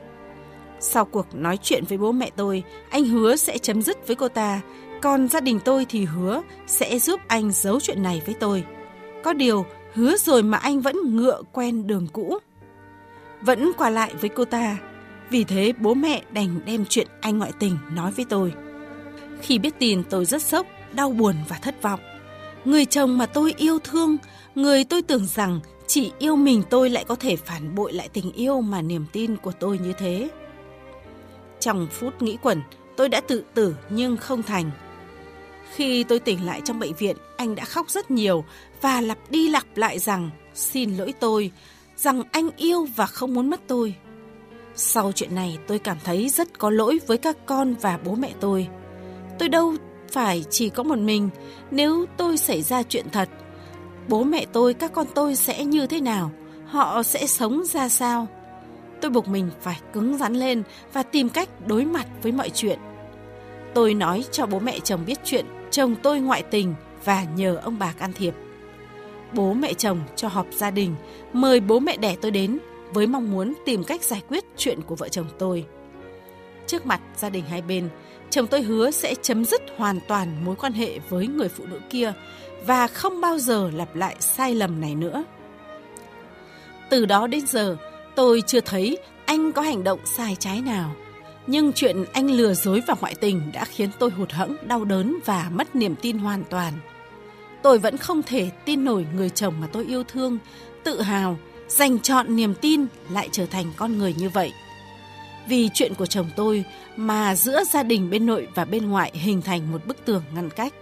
Sau 0.80 1.06
cuộc 1.06 1.36
nói 1.36 1.58
chuyện 1.58 1.84
với 1.90 1.98
bố 1.98 2.12
mẹ 2.12 2.32
tôi, 2.36 2.64
anh 2.90 3.06
hứa 3.06 3.36
sẽ 3.36 3.58
chấm 3.58 3.82
dứt 3.82 4.08
với 4.08 4.16
cô 4.16 4.28
ta, 4.28 4.62
còn 5.06 5.28
gia 5.28 5.40
đình 5.40 5.60
tôi 5.66 5.86
thì 5.90 6.06
hứa 6.06 6.42
sẽ 6.68 7.00
giúp 7.00 7.19
anh 7.28 7.52
giấu 7.52 7.80
chuyện 7.80 8.04
này 8.04 8.22
với 8.25 8.36
tôi. 8.40 8.63
Có 9.24 9.34
điều, 9.34 9.66
hứa 9.94 10.18
rồi 10.18 10.44
mà 10.44 10.57
anh 10.57 10.81
vẫn 10.81 11.16
ngựa 11.16 11.42
quen 11.52 11.88
đường 11.88 12.07
cũ. 12.13 12.38
Vẫn 13.42 13.72
qua 13.78 13.90
lại 13.90 14.13
với 14.22 14.30
cô 14.30 14.46
ta, 14.46 14.78
vì 15.30 15.44
thế 15.44 15.74
bố 15.80 15.94
mẹ 15.94 16.22
đành 16.31 16.60
đem 16.66 16.86
chuyện 16.90 17.07
anh 17.22 17.38
ngoại 17.38 17.52
tình 17.60 17.78
nói 17.96 18.12
với 18.12 18.25
tôi. 18.30 18.54
Khi 19.42 19.60
biết 19.60 19.80
tin 19.80 20.04
tôi 20.10 20.25
rất 20.25 20.42
sốc, 20.42 20.68
đau 20.94 21.10
buồn 21.10 21.36
và 21.50 21.58
thất 21.58 21.81
vọng. 21.81 22.00
Người 22.66 22.86
chồng 22.86 23.18
mà 23.18 23.25
tôi 23.25 23.54
yêu 23.58 23.80
thương, 23.80 24.18
người 24.56 24.84
tôi 24.84 25.01
tưởng 25.01 25.28
rằng 25.28 25.60
chỉ 25.88 26.12
yêu 26.20 26.36
mình 26.36 26.63
tôi 26.70 26.89
lại 26.89 27.06
có 27.08 27.15
thể 27.15 27.36
phản 27.36 27.75
bội 27.75 27.94
lại 27.94 28.10
tình 28.13 28.32
yêu 28.32 28.62
mà 28.62 28.82
niềm 28.82 29.06
tin 29.12 29.36
của 29.38 29.51
tôi 29.51 29.80
như 29.80 29.94
thế. 29.98 30.30
Trong 31.60 31.88
phút 31.91 32.22
nghĩ 32.22 32.38
quẩn, 32.41 32.62
tôi 32.98 33.10
đã 33.10 33.22
tự 33.22 33.44
tử 33.53 33.75
nhưng 33.89 34.18
không 34.18 34.44
thành. 34.44 34.72
Khi 35.75 36.03
tôi 36.03 36.20
tỉnh 36.20 36.46
lại 36.46 36.62
trong 36.65 36.79
bệnh 36.79 36.94
viện, 36.94 37.17
anh 37.38 37.55
đã 37.55 37.65
khóc 37.65 37.89
rất 37.89 38.12
nhiều 38.12 38.46
và 38.82 39.01
lặp 39.01 39.17
đi 39.29 39.50
lặp 39.50 39.63
lại 39.75 40.00
rằng 40.00 40.29
xin 40.53 40.98
lỗi 40.98 41.13
tôi, 41.20 41.51
rằng 41.96 42.22
anh 42.32 42.50
yêu 42.58 42.88
và 42.96 43.05
không 43.05 43.34
muốn 43.34 43.50
mất 43.50 43.60
tôi. 43.67 43.96
Sau 44.75 45.12
chuyện 45.12 45.36
này 45.36 45.58
tôi 45.67 45.79
cảm 45.79 45.98
thấy 46.03 46.29
rất 46.29 46.60
có 46.60 46.70
lỗi 46.70 47.00
với 47.08 47.17
các 47.17 47.38
con 47.46 47.75
và 47.82 48.00
bố 48.05 48.15
mẹ 48.15 48.34
tôi. 48.39 48.67
Tôi 49.39 49.50
đâu 49.50 49.74
phải 50.12 50.46
chỉ 50.50 50.70
có 50.70 50.84
một 50.84 51.00
mình, 51.00 51.29
nếu 51.72 52.05
tôi 52.17 52.38
xảy 52.38 52.62
ra 52.62 52.84
chuyện 52.84 53.05
thật, 53.12 53.29
bố 54.08 54.24
mẹ 54.24 54.46
tôi, 54.53 54.74
các 54.74 54.94
con 54.94 55.08
tôi 55.15 55.36
sẽ 55.36 55.65
như 55.65 55.88
thế 55.88 56.01
nào? 56.01 56.32
Họ 56.65 57.03
sẽ 57.03 57.27
sống 57.27 57.63
ra 57.65 57.89
sao? 57.89 58.27
Tôi 59.01 59.12
buộc 59.12 59.27
mình 59.27 59.50
phải 59.62 59.79
cứng 59.94 60.17
rắn 60.17 60.34
lên 60.34 60.63
và 60.94 61.03
tìm 61.03 61.29
cách 61.29 61.50
đối 61.67 61.86
mặt 61.86 62.08
với 62.24 62.32
mọi 62.32 62.50
chuyện. 62.50 62.79
Tôi 63.75 63.94
nói 63.94 64.25
cho 64.32 64.46
bố 64.46 64.60
mẹ 64.60 64.79
chồng 64.79 65.05
biết 65.05 65.20
chuyện 65.24 65.46
chồng 65.72 65.96
tôi 66.03 66.20
ngoại 66.20 66.44
tình 66.44 66.74
và 67.05 67.24
nhờ 67.36 67.60
ông 67.63 67.79
bà 67.79 67.91
can 67.91 68.13
thiệp. 68.13 68.34
Bố 69.34 69.53
mẹ 69.53 69.74
chồng 69.74 70.00
cho 70.15 70.27
họp 70.27 70.48
gia 70.51 70.72
đình, 70.72 70.96
mời 71.34 71.60
bố 71.60 71.79
mẹ 71.79 71.98
đẻ 71.98 72.15
tôi 72.22 72.32
đến 72.32 72.58
với 72.94 73.08
mong 73.08 73.32
muốn 73.32 73.53
tìm 73.65 73.84
cách 73.84 74.03
giải 74.03 74.22
quyết 74.27 74.44
chuyện 74.58 74.82
của 74.82 74.96
vợ 74.96 75.10
chồng 75.10 75.25
tôi. 75.39 75.65
Trước 76.67 76.86
mặt 76.86 77.01
gia 77.15 77.29
đình 77.29 77.44
hai 77.50 77.62
bên, 77.62 77.89
chồng 78.29 78.48
tôi 78.48 78.62
hứa 78.62 78.91
sẽ 78.91 79.15
chấm 79.22 79.46
dứt 79.46 79.62
hoàn 79.77 80.00
toàn 80.08 80.46
mối 80.46 80.55
quan 80.55 80.74
hệ 80.74 81.00
với 81.10 81.27
người 81.27 81.50
phụ 81.50 81.63
nữ 81.65 81.79
kia 81.89 82.13
và 82.65 82.88
không 82.88 83.22
bao 83.22 83.38
giờ 83.38 83.70
lặp 83.74 83.96
lại 83.96 84.15
sai 84.20 84.55
lầm 84.55 84.82
này 84.82 84.96
nữa. 84.96 85.24
Từ 86.89 87.05
đó 87.05 87.27
đến 87.27 87.48
giờ, 87.48 87.77
tôi 88.15 88.44
chưa 88.48 88.62
thấy 88.62 88.98
anh 89.25 89.51
có 89.51 89.62
hành 89.62 89.84
động 89.84 90.00
sai 90.05 90.36
trái 90.39 90.62
nào. 90.62 90.96
Nhưng 91.48 91.74
chuyện 91.74 92.06
anh 92.14 92.32
lừa 92.32 92.54
dối 92.54 92.82
và 92.88 92.96
ngoại 93.02 93.16
tình 93.16 93.42
đã 93.54 93.66
khiến 93.66 93.90
tôi 94.00 94.10
hụt 94.10 94.32
hẫng, 94.32 94.56
đau 94.68 94.86
đớn 94.86 95.18
và 95.25 95.50
mất 95.54 95.75
niềm 95.75 95.96
tin 95.96 96.18
hoàn 96.18 96.44
toàn. 96.50 96.74
Tôi 97.64 97.80
vẫn 97.80 97.98
không 97.98 98.24
thể 98.24 98.50
tin 98.66 98.86
nổi 98.86 99.06
người 99.16 99.30
chồng 99.30 99.54
mà 99.62 99.68
tôi 99.72 99.86
yêu 99.86 100.04
thương, 100.04 100.38
tự 100.84 101.02
hào, 101.02 101.38
dành 101.68 102.00
chọn 102.00 102.36
niềm 102.36 102.54
tin 102.62 102.86
lại 103.10 103.30
trở 103.32 103.46
thành 103.46 103.66
con 103.78 103.98
người 103.98 104.14
như 104.18 104.30
vậy. 104.30 104.52
Vì 105.48 105.70
chuyện 105.74 105.94
của 105.94 106.06
chồng 106.06 106.30
tôi 106.36 106.64
mà 106.96 107.36
giữa 107.36 107.64
gia 107.74 107.84
đình 107.84 108.10
bên 108.10 108.25
nội 108.25 108.48
và 108.56 108.66
bên 108.66 108.90
ngoại 108.90 109.12
hình 109.16 109.42
thành 109.42 109.72
một 109.72 109.86
bức 109.86 110.06
tường 110.06 110.24
ngăn 110.36 110.50
cách. 110.50 110.74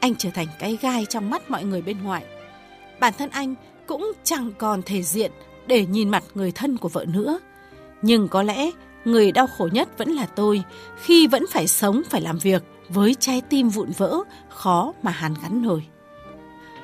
anh 0.00 0.14
trở 0.18 0.30
thành 0.30 0.46
cái 0.58 0.78
gai 0.82 1.06
trong 1.08 1.30
mắt 1.30 1.50
mọi 1.50 1.64
người 1.64 1.82
bên 1.82 1.96
ngoại. 2.02 2.24
Bản 3.00 3.12
thân 3.18 3.30
anh 3.30 3.54
cũng 3.86 4.12
chẳng 4.24 4.50
còn 4.58 4.82
thể 4.82 5.02
diện 5.02 5.30
để 5.66 5.86
nhìn 5.86 6.08
mặt 6.08 6.24
người 6.34 6.52
thân 6.52 6.76
của 6.76 6.88
vợ 6.88 7.04
nữa. 7.08 7.38
Nhưng 8.02 8.28
có 8.28 8.42
lẽ 8.42 8.70
người 9.04 9.32
đau 9.32 9.46
khổ 9.46 9.68
nhất 9.72 9.98
vẫn 9.98 10.08
là 10.08 10.26
tôi 10.26 10.62
khi 11.02 11.26
vẫn 11.26 11.44
phải 11.50 11.66
sống 11.66 12.02
phải 12.10 12.20
làm 12.20 12.38
việc 12.38 12.62
với 12.88 13.14
trái 13.14 13.42
tim 13.48 13.68
vụn 13.68 13.90
vỡ, 13.98 14.18
khó 14.48 14.92
mà 15.02 15.10
hàn 15.10 15.34
gắn 15.42 15.62
nổi. 15.62 15.86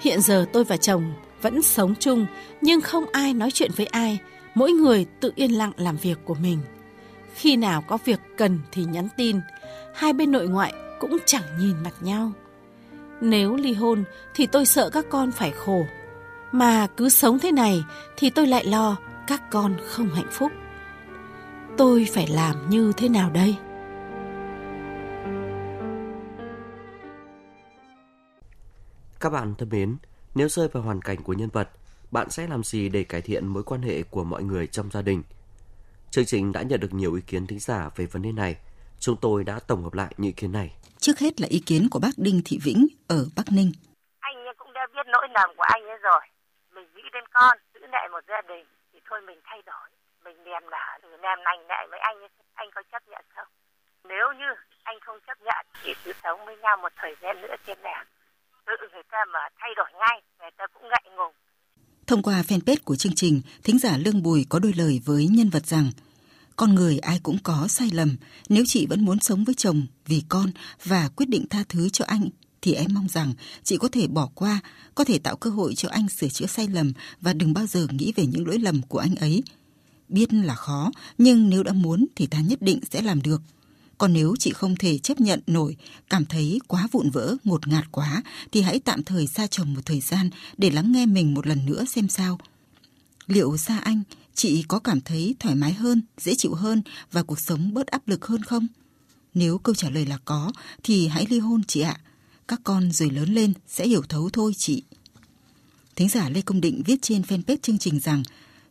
Hiện 0.01 0.21
giờ 0.21 0.47
tôi 0.53 0.65
và 0.65 0.77
chồng 0.77 1.13
vẫn 1.43 1.63
sống 1.63 1.95
chung 2.01 2.27
nhưng 2.61 2.81
không 2.81 3.05
ai 3.13 3.35
nói 3.35 3.51
chuyện 3.51 3.71
với 3.77 3.87
ai, 3.87 4.19
mỗi 4.55 4.73
người 4.73 5.07
tự 5.21 5.33
yên 5.35 5.51
lặng 5.51 5.73
làm 5.77 5.97
việc 5.97 6.19
của 6.25 6.35
mình. 6.35 6.59
Khi 7.35 7.57
nào 7.57 7.85
có 7.89 7.99
việc 8.05 8.21
cần 8.37 8.59
thì 8.73 8.85
nhắn 8.85 9.09
tin, 9.17 9.41
hai 9.95 10.13
bên 10.13 10.33
nội 10.33 10.49
ngoại 10.49 10.73
cũng 11.01 11.19
chẳng 11.27 11.45
nhìn 11.59 11.75
mặt 11.85 11.95
nhau. 12.01 12.33
Nếu 13.21 13.55
ly 13.55 13.73
hôn 13.73 14.05
thì 14.35 14.47
tôi 14.47 14.67
sợ 14.67 14.91
các 14.91 15.07
con 15.11 15.33
phải 15.33 15.51
khổ, 15.51 15.87
mà 16.53 16.87
cứ 16.97 17.09
sống 17.09 17.39
thế 17.39 17.53
này 17.53 17.85
thì 18.17 18.31
tôi 18.31 18.47
lại 18.47 18.65
lo 18.65 18.97
các 19.27 19.51
con 19.51 19.75
không 19.87 20.09
hạnh 20.15 20.29
phúc. 20.31 20.53
Tôi 21.79 22.07
phải 22.15 22.27
làm 22.27 22.71
như 22.71 22.93
thế 22.97 23.09
nào 23.09 23.31
đây? 23.31 23.57
Các 29.21 29.31
bạn 29.31 29.55
thân 29.59 29.69
mến, 29.69 29.97
nếu 30.35 30.49
rơi 30.49 30.69
vào 30.69 30.83
hoàn 30.83 31.01
cảnh 31.01 31.23
của 31.23 31.33
nhân 31.33 31.49
vật, 31.53 31.69
bạn 32.11 32.31
sẽ 32.31 32.47
làm 32.47 32.63
gì 32.63 32.89
để 32.89 33.05
cải 33.05 33.21
thiện 33.21 33.47
mối 33.47 33.63
quan 33.63 33.83
hệ 33.83 34.03
của 34.03 34.25
mọi 34.25 34.43
người 34.43 34.67
trong 34.67 34.91
gia 34.91 35.03
đình? 35.03 35.23
Chương 36.11 36.25
trình 36.25 36.53
đã 36.53 36.63
nhận 36.63 36.81
được 36.81 36.95
nhiều 36.95 37.15
ý 37.15 37.23
kiến 37.27 37.47
thính 37.47 37.59
giả 37.59 37.91
về 37.97 38.07
vấn 38.07 38.23
đề 38.23 38.33
này. 38.33 38.57
Chúng 38.99 39.17
tôi 39.21 39.45
đã 39.45 39.61
tổng 39.67 39.83
hợp 39.83 39.95
lại 39.95 40.15
những 40.17 40.29
ý 40.29 40.33
kiến 40.33 40.53
này. 40.53 40.77
Trước 40.99 41.19
hết 41.19 41.41
là 41.41 41.49
ý 41.51 41.63
kiến 41.67 41.89
của 41.91 41.99
bác 41.99 42.13
Đinh 42.17 42.41
Thị 42.45 42.59
Vĩnh 42.65 42.87
ở 43.09 43.27
Bắc 43.37 43.47
Ninh. 43.53 43.73
Anh 44.21 44.37
cũng 44.59 44.73
đã 44.73 44.87
biết 44.95 45.07
nỗi 45.07 45.29
lầm 45.35 45.51
của 45.57 45.67
anh 45.69 45.83
ấy 45.83 45.99
rồi. 46.03 46.21
Mình 46.75 46.87
nghĩ 46.95 47.03
đến 47.13 47.25
con, 47.33 47.59
giữ 47.75 47.81
lại 47.93 48.09
một 48.13 48.25
gia 48.29 48.43
đình 48.49 48.65
thì 48.93 48.99
thôi 49.11 49.21
mình 49.27 49.39
thay 49.45 49.63
đổi. 49.67 49.98
Mình 50.29 50.45
niềm 50.45 50.65
nở, 50.71 50.87
từ 51.03 51.09
nèm 51.23 51.39
lành 51.47 51.61
lại 51.69 51.87
với 51.91 52.01
anh 52.11 52.17
ấy, 52.27 52.29
anh 52.55 52.69
có 52.75 52.83
chấp 52.93 53.03
nhận 53.11 53.25
không? 53.35 53.51
Nếu 54.09 54.27
như 54.41 54.51
anh 54.83 54.99
không 55.01 55.19
chấp 55.27 55.39
nhận 55.47 55.67
thì 55.83 55.91
cứ 56.05 56.13
sống 56.23 56.41
với 56.47 56.57
nhau 56.57 56.77
một 56.83 56.93
thời 56.97 57.15
gian 57.23 57.43
nữa 57.43 57.55
trên 57.67 57.79
này. 57.83 58.05
Tự 58.67 58.73
người 58.93 59.03
ta 59.11 59.19
mà 59.33 59.39
thay 59.59 59.71
đổi 59.77 59.91
ngay, 60.01 60.23
người 60.41 60.51
ta 60.59 60.67
cũng 60.75 60.89
ngại 60.89 61.05
ngùng. 61.17 61.35
Thông 62.07 62.23
qua 62.23 62.43
fanpage 62.49 62.85
của 62.85 62.97
chương 62.97 63.15
trình, 63.17 63.41
thính 63.65 63.79
giả 63.79 63.91
Lương 64.05 64.23
Bùi 64.23 64.47
có 64.51 64.59
đôi 64.59 64.73
lời 64.77 65.01
với 65.07 65.27
nhân 65.37 65.51
vật 65.51 65.67
rằng 65.67 65.91
con 66.57 66.75
người 66.75 66.99
ai 66.99 67.21
cũng 67.23 67.39
có 67.45 67.67
sai 67.69 67.89
lầm, 67.93 68.17
nếu 68.49 68.65
chị 68.67 68.87
vẫn 68.91 69.05
muốn 69.05 69.21
sống 69.21 69.45
với 69.45 69.55
chồng 69.55 69.87
vì 70.07 70.23
con 70.29 70.47
và 70.85 71.09
quyết 71.17 71.27
định 71.29 71.45
tha 71.51 71.59
thứ 71.69 71.89
cho 71.89 72.05
anh 72.09 72.29
thì 72.63 72.75
em 72.75 72.91
mong 72.95 73.09
rằng 73.09 73.33
chị 73.63 73.77
có 73.81 73.89
thể 73.93 74.07
bỏ 74.07 74.29
qua, 74.35 74.61
có 74.95 75.05
thể 75.05 75.19
tạo 75.19 75.37
cơ 75.37 75.51
hội 75.51 75.75
cho 75.75 75.89
anh 75.93 76.09
sửa 76.09 76.29
chữa 76.29 76.47
sai 76.47 76.69
lầm 76.69 76.93
và 77.21 77.33
đừng 77.33 77.55
bao 77.55 77.67
giờ 77.67 77.87
nghĩ 77.91 78.13
về 78.17 78.27
những 78.27 78.47
lỗi 78.47 78.59
lầm 78.59 78.83
của 78.89 78.99
anh 78.99 79.15
ấy. 79.17 79.43
Biết 80.09 80.33
là 80.33 80.55
khó, 80.55 80.91
nhưng 81.19 81.51
nếu 81.51 81.63
đã 81.63 81.73
muốn 81.73 82.07
thì 82.17 82.27
ta 82.27 82.41
nhất 82.41 82.63
định 82.63 82.81
sẽ 82.91 83.03
làm 83.03 83.23
được. 83.23 83.43
Còn 83.99 84.13
nếu 84.13 84.35
chị 84.39 84.53
không 84.53 84.77
thể 84.77 84.99
chấp 84.99 85.21
nhận 85.21 85.41
nổi, 85.47 85.77
cảm 86.11 86.25
thấy 86.25 86.61
quá 86.67 86.89
vụn 86.93 87.11
vỡ, 87.11 87.37
ngột 87.45 87.69
ngạt 87.69 87.93
quá, 87.93 88.23
thì 88.53 88.63
hãy 88.63 88.81
tạm 88.81 89.03
thời 89.03 89.27
xa 89.27 89.47
chồng 89.47 89.75
một 89.75 89.81
thời 89.87 90.01
gian 90.01 90.31
để 90.59 90.71
lắng 90.71 90.93
nghe 90.93 91.07
mình 91.07 91.35
một 91.35 91.47
lần 91.47 91.67
nữa 91.67 91.85
xem 91.85 92.09
sao. 92.09 92.39
Liệu 93.27 93.57
xa 93.57 93.79
anh, 93.79 94.03
chị 94.35 94.65
có 94.69 94.79
cảm 94.79 95.01
thấy 95.01 95.35
thoải 95.39 95.55
mái 95.55 95.73
hơn, 95.73 96.03
dễ 96.19 96.35
chịu 96.35 96.55
hơn 96.55 96.83
và 97.13 97.23
cuộc 97.23 97.41
sống 97.41 97.75
bớt 97.75 97.87
áp 97.87 98.09
lực 98.09 98.27
hơn 98.27 98.43
không? 98.43 98.67
Nếu 99.35 99.59
câu 99.59 99.75
trả 99.75 99.91
lời 99.91 100.07
là 100.07 100.19
có, 100.25 100.53
thì 100.83 101.09
hãy 101.09 101.27
ly 101.31 101.39
hôn 101.39 101.65
chị 101.65 101.81
ạ. 101.81 102.01
Các 102.49 102.61
con 102.65 102.93
rồi 102.93 103.11
lớn 103.11 103.35
lên 103.35 103.53
sẽ 103.67 103.87
hiểu 103.87 104.03
thấu 104.09 104.31
thôi 104.33 104.53
chị. 104.57 104.83
Thính 105.97 106.09
giả 106.09 106.29
Lê 106.29 106.43
Công 106.43 106.61
Định 106.61 106.83
viết 106.87 107.03
trên 107.03 107.23
fanpage 107.23 107.57
chương 107.63 107.79
trình 107.79 108.01
rằng 108.01 108.23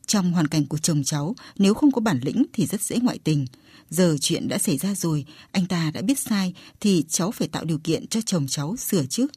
trong 0.08 0.32
hoàn 0.32 0.48
cảnh 0.48 0.66
của 0.66 0.78
chồng 0.78 1.04
cháu, 1.04 1.36
nếu 1.58 1.74
không 1.74 1.92
có 1.92 2.02
bản 2.02 2.20
lĩnh 2.24 2.46
thì 2.54 2.66
rất 2.66 2.82
dễ 2.82 2.98
ngoại 3.00 3.20
tình. 3.24 3.46
Giờ 3.90 4.18
chuyện 4.22 4.48
đã 4.48 4.58
xảy 4.58 4.78
ra 4.78 4.96
rồi, 4.96 5.26
anh 5.52 5.66
ta 5.66 5.92
đã 5.92 6.02
biết 6.02 6.20
sai 6.20 6.54
thì 6.80 7.04
cháu 7.10 7.32
phải 7.32 7.48
tạo 7.48 7.66
điều 7.66 7.80
kiện 7.80 8.08
cho 8.08 8.22
chồng 8.26 8.48
cháu 8.48 8.76
sửa 8.78 9.06
chứ. 9.06 9.28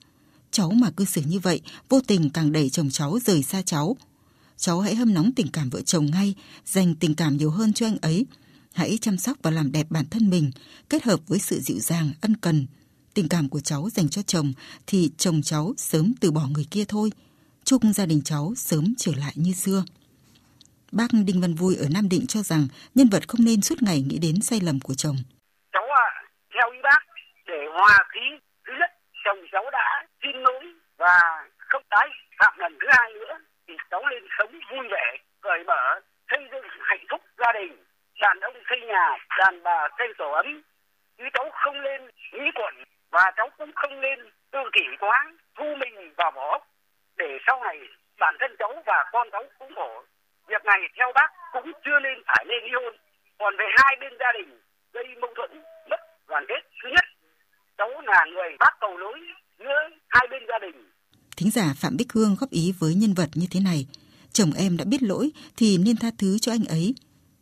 Cháu 0.51 0.71
mà 0.71 0.91
cư 0.91 1.05
xử 1.05 1.23
như 1.27 1.39
vậy, 1.39 1.61
vô 1.89 2.01
tình 2.07 2.31
càng 2.31 2.53
đẩy 2.53 2.71
chồng 2.71 2.91
cháu 2.91 3.19
rời 3.25 3.43
xa 3.43 3.63
cháu. 3.63 3.97
Cháu 4.57 4.81
hãy 4.81 4.95
hâm 4.95 5.15
nóng 5.15 5.33
tình 5.33 5.49
cảm 5.49 5.71
vợ 5.71 5.81
chồng 5.81 6.07
ngay, 6.07 6.35
dành 6.67 6.95
tình 6.95 7.15
cảm 7.15 7.37
nhiều 7.37 7.51
hơn 7.51 7.73
cho 7.73 7.87
anh 7.87 7.99
ấy. 8.03 8.27
Hãy 8.73 8.99
chăm 9.01 9.19
sóc 9.19 9.39
và 9.43 9.51
làm 9.51 9.73
đẹp 9.73 9.87
bản 9.91 10.05
thân 10.11 10.31
mình, 10.31 10.51
kết 10.89 11.03
hợp 11.03 11.21
với 11.27 11.39
sự 11.39 11.61
dịu 11.61 11.79
dàng, 11.79 12.13
ân 12.21 12.37
cần. 12.37 12.67
Tình 13.15 13.29
cảm 13.29 13.49
của 13.49 13.61
cháu 13.61 13.89
dành 13.95 14.09
cho 14.09 14.23
chồng 14.23 14.53
thì 14.87 15.11
chồng 15.19 15.43
cháu 15.43 15.75
sớm 15.77 16.13
từ 16.21 16.31
bỏ 16.31 16.47
người 16.47 16.67
kia 16.71 16.85
thôi. 16.85 17.13
Chúc 17.65 17.83
gia 17.95 18.07
đình 18.07 18.23
cháu 18.23 18.55
sớm 18.57 18.95
trở 18.99 19.13
lại 19.15 19.33
như 19.37 19.53
xưa. 19.53 19.85
Bác 20.99 21.11
Đinh 21.27 21.41
Văn 21.43 21.55
Vui 21.61 21.75
ở 21.85 21.87
Nam 21.95 22.07
Định 22.13 22.25
cho 22.29 22.41
rằng 22.51 22.63
nhân 22.95 23.09
vật 23.13 23.23
không 23.29 23.43
nên 23.49 23.61
suốt 23.67 23.79
ngày 23.87 23.99
nghĩ 24.07 24.19
đến 24.27 24.37
sai 24.49 24.59
lầm 24.67 24.79
của 24.87 24.95
chồng. 25.03 25.17
Cháu 25.73 25.87
à, 26.05 26.07
theo 26.55 26.71
ý 26.77 26.79
bác, 26.83 27.03
để 27.47 27.61
hòa 27.77 27.99
khí, 28.13 28.27
thứ 28.65 28.73
nhất, 28.81 28.91
chồng 29.25 29.41
cháu 29.53 29.65
đã 29.73 30.07
xin 30.23 30.37
lỗi 30.47 30.65
và 30.99 31.17
không 31.59 31.83
tái 31.91 32.09
phạm 32.39 32.59
lần 32.59 32.73
thứ 32.81 32.87
hai 32.91 33.09
nữa, 33.13 33.35
thì 33.69 33.75
cháu 33.91 34.03
nên 34.11 34.23
sống 34.39 34.53
vui 34.71 34.87
vẻ, 34.95 35.07
cởi 35.41 35.65
mở, 35.67 36.01
xây 36.31 36.41
dựng 36.53 36.67
hạnh 36.81 37.05
phúc 37.11 37.21
gia 37.39 37.53
đình. 37.53 37.73
Đàn 38.21 38.41
ông 38.41 38.57
xây 38.69 38.81
nhà, 38.89 39.07
đàn 39.39 39.63
bà 39.63 39.89
xây 39.99 40.09
tổ 40.19 40.33
ấm. 40.33 40.63
Chứ 41.19 41.25
cháu 41.35 41.51
không 41.53 41.83
nên 41.83 42.01
nghĩ 42.33 42.47
quẩn 42.55 42.75
và 43.11 43.33
cháu 43.37 43.49
cũng 43.59 43.71
không 43.75 44.01
nên 44.01 44.19
tự 44.53 44.59
kỷ 44.73 44.87
quá, 45.01 45.33
thu 45.59 45.65
mình 45.81 46.15
vào 46.17 46.31
vỏ 46.31 46.61
để 47.17 47.39
sau 47.47 47.65
này 47.65 47.79
bản 48.21 48.35
thân 48.41 48.57
cháu 48.59 48.83
và 48.87 49.05
con 49.13 49.29
cháu 49.33 49.45
cũng 49.59 49.75
khổ 49.75 50.03
việc 50.51 50.65
này 50.65 50.81
theo 50.97 51.09
bác 51.15 51.31
cũng 51.53 51.69
chưa 51.85 51.99
nên 52.05 52.17
phải 52.27 52.45
lên 52.49 52.61
ly 52.65 52.73
hôn 52.79 52.95
còn 53.39 53.53
về 53.59 53.67
hai 53.77 53.93
bên 54.01 54.13
gia 54.21 54.31
đình 54.39 54.51
gây 54.95 55.07
mâu 55.21 55.31
thuẫn 55.37 55.51
mất 55.91 56.01
đoàn 56.29 56.45
kết 56.49 56.63
thứ 56.83 56.89
nhất 56.95 57.07
cháu 57.79 57.91
là 58.13 58.21
người 58.33 58.51
bác 58.59 58.75
cầu 58.81 58.97
lối 58.97 59.19
giữa 59.59 59.81
hai 60.09 60.27
bên 60.31 60.43
gia 60.49 60.59
đình 60.59 60.77
Thính 61.37 61.51
giả 61.51 61.75
Phạm 61.77 61.97
Bích 61.97 62.13
Hương 62.13 62.37
góp 62.39 62.51
ý 62.51 62.75
với 62.79 62.95
nhân 62.95 63.15
vật 63.15 63.31
như 63.35 63.47
thế 63.51 63.61
này. 63.61 63.87
Chồng 64.33 64.53
em 64.53 64.77
đã 64.77 64.85
biết 64.85 65.03
lỗi 65.03 65.31
thì 65.57 65.79
nên 65.79 65.97
tha 65.97 66.11
thứ 66.19 66.39
cho 66.39 66.53
anh 66.53 66.65
ấy. 66.65 66.95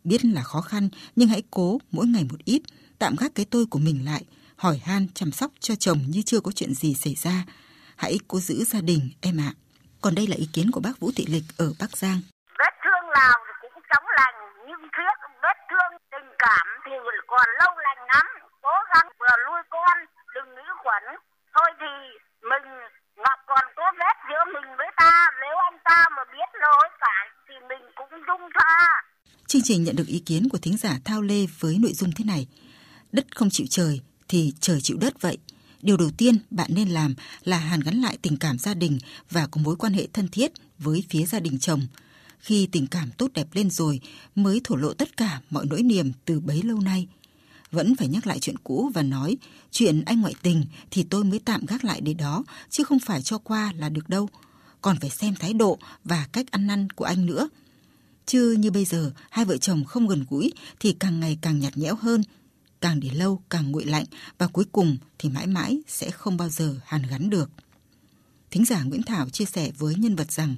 Biết 0.03 0.25
là 0.25 0.41
khó 0.43 0.61
khăn 0.61 0.89
nhưng 1.15 1.29
hãy 1.29 1.43
cố 1.51 1.79
mỗi 1.91 2.07
ngày 2.07 2.23
một 2.31 2.37
ít, 2.45 2.61
tạm 2.99 3.15
gác 3.19 3.31
cái 3.35 3.45
tôi 3.51 3.65
của 3.65 3.79
mình 3.79 4.05
lại, 4.05 4.23
hỏi 4.55 4.81
han 4.85 5.07
chăm 5.13 5.31
sóc 5.31 5.51
cho 5.59 5.75
chồng 5.75 5.99
như 6.07 6.21
chưa 6.21 6.39
có 6.39 6.51
chuyện 6.51 6.73
gì 6.73 6.93
xảy 6.93 7.15
ra. 7.15 7.45
Hãy 7.95 8.17
cố 8.27 8.39
giữ 8.39 8.63
gia 8.63 8.81
đình 8.81 9.09
em 9.21 9.37
ạ. 9.37 9.53
Còn 10.01 10.15
đây 10.15 10.27
là 10.27 10.35
ý 10.35 10.47
kiến 10.53 10.71
của 10.71 10.79
bác 10.79 10.99
Vũ 10.99 11.11
Thị 11.15 11.25
Lịch 11.29 11.43
ở 11.57 11.73
Bắc 11.79 11.97
Giang 11.97 12.21
nào 13.19 13.35
thì 13.45 13.53
cũng 13.61 13.83
chóng 13.89 14.07
lành, 14.19 14.37
nhưng 14.67 14.83
thuyết 14.95 15.15
vết 15.43 15.57
thương 15.69 15.91
tình 16.11 16.29
cảm 16.43 16.65
thì 16.85 16.91
còn 17.27 17.47
lâu 17.61 17.73
lành 17.85 18.01
lắm. 18.13 18.25
Cố 18.61 18.75
gắng 18.91 19.07
vừa 19.19 19.35
nuôi 19.45 19.61
con, 19.69 19.95
đừng 20.35 20.49
nghĩ 20.55 20.67
khuẩn 20.81 21.03
thôi 21.55 21.69
thì 21.79 21.91
mình, 22.51 22.65
ngọc 23.23 23.39
còn 23.47 23.65
có 23.75 23.85
vết 23.99 24.15
giữa 24.29 24.43
mình 24.53 24.69
với 24.77 24.87
ta. 24.97 25.13
Nếu 25.41 25.55
anh 25.69 25.77
ta 25.83 25.99
mà 26.15 26.23
biết 26.33 26.49
lỗi 26.61 26.89
phải 27.01 27.25
thì 27.47 27.55
mình 27.69 27.83
cũng 27.95 28.11
dung 28.27 28.49
tha. 28.57 28.75
Chương 29.47 29.61
trình 29.65 29.83
nhận 29.83 29.95
được 29.95 30.07
ý 30.07 30.23
kiến 30.25 30.49
của 30.51 30.57
thính 30.61 30.77
giả 30.77 30.91
Thao 31.05 31.21
Lê 31.21 31.45
với 31.59 31.77
nội 31.81 31.93
dung 31.93 32.11
thế 32.17 32.25
này. 32.25 32.47
Đất 33.11 33.25
không 33.35 33.49
chịu 33.51 33.67
trời 33.69 34.01
thì 34.27 34.53
trời 34.59 34.79
chịu 34.81 34.97
đất 35.01 35.13
vậy. 35.21 35.37
Điều 35.81 35.97
đầu 35.97 36.09
tiên 36.17 36.37
bạn 36.49 36.69
nên 36.73 36.89
làm 36.89 37.15
là 37.43 37.57
hàn 37.57 37.79
gắn 37.79 37.95
lại 37.95 38.17
tình 38.21 38.37
cảm 38.39 38.57
gia 38.57 38.73
đình 38.73 38.97
và 39.29 39.47
có 39.51 39.61
mối 39.63 39.75
quan 39.79 39.93
hệ 39.93 40.07
thân 40.13 40.27
thiết 40.27 40.51
với 40.77 41.05
phía 41.09 41.25
gia 41.25 41.39
đình 41.39 41.59
chồng 41.59 41.79
khi 42.39 42.67
tình 42.71 42.87
cảm 42.87 43.11
tốt 43.11 43.31
đẹp 43.33 43.47
lên 43.53 43.69
rồi 43.69 43.99
mới 44.35 44.61
thổ 44.63 44.75
lộ 44.75 44.93
tất 44.93 45.17
cả 45.17 45.41
mọi 45.49 45.65
nỗi 45.65 45.83
niềm 45.83 46.11
từ 46.25 46.39
bấy 46.39 46.61
lâu 46.63 46.79
nay. 46.79 47.07
Vẫn 47.71 47.95
phải 47.95 48.07
nhắc 48.07 48.27
lại 48.27 48.39
chuyện 48.39 48.57
cũ 48.57 48.91
và 48.93 49.01
nói, 49.01 49.37
chuyện 49.71 50.03
anh 50.05 50.21
ngoại 50.21 50.33
tình 50.41 50.65
thì 50.91 51.03
tôi 51.03 51.23
mới 51.23 51.39
tạm 51.39 51.65
gác 51.65 51.83
lại 51.83 52.01
để 52.01 52.13
đó, 52.13 52.43
chứ 52.69 52.83
không 52.83 52.99
phải 52.99 53.21
cho 53.21 53.37
qua 53.37 53.73
là 53.77 53.89
được 53.89 54.09
đâu. 54.09 54.29
Còn 54.81 54.99
phải 54.99 55.09
xem 55.09 55.35
thái 55.39 55.53
độ 55.53 55.79
và 56.03 56.27
cách 56.31 56.51
ăn 56.51 56.67
năn 56.67 56.89
của 56.89 57.05
anh 57.05 57.25
nữa. 57.25 57.49
Chứ 58.25 58.55
như 58.59 58.71
bây 58.71 58.85
giờ, 58.85 59.11
hai 59.29 59.45
vợ 59.45 59.57
chồng 59.57 59.85
không 59.85 60.07
gần 60.07 60.25
gũi 60.29 60.53
thì 60.79 60.95
càng 60.99 61.19
ngày 61.19 61.37
càng 61.41 61.59
nhạt 61.59 61.77
nhẽo 61.77 61.95
hơn. 61.95 62.23
Càng 62.81 62.99
để 62.99 63.09
lâu 63.09 63.41
càng 63.49 63.71
nguội 63.71 63.85
lạnh 63.85 64.05
và 64.37 64.47
cuối 64.47 64.65
cùng 64.71 64.97
thì 65.17 65.29
mãi 65.29 65.47
mãi 65.47 65.81
sẽ 65.87 66.11
không 66.11 66.37
bao 66.37 66.49
giờ 66.49 66.75
hàn 66.85 67.03
gắn 67.03 67.29
được. 67.29 67.49
Thính 68.51 68.65
giả 68.65 68.83
Nguyễn 68.83 69.03
Thảo 69.03 69.29
chia 69.29 69.45
sẻ 69.45 69.71
với 69.77 69.95
nhân 69.95 70.15
vật 70.15 70.31
rằng 70.31 70.55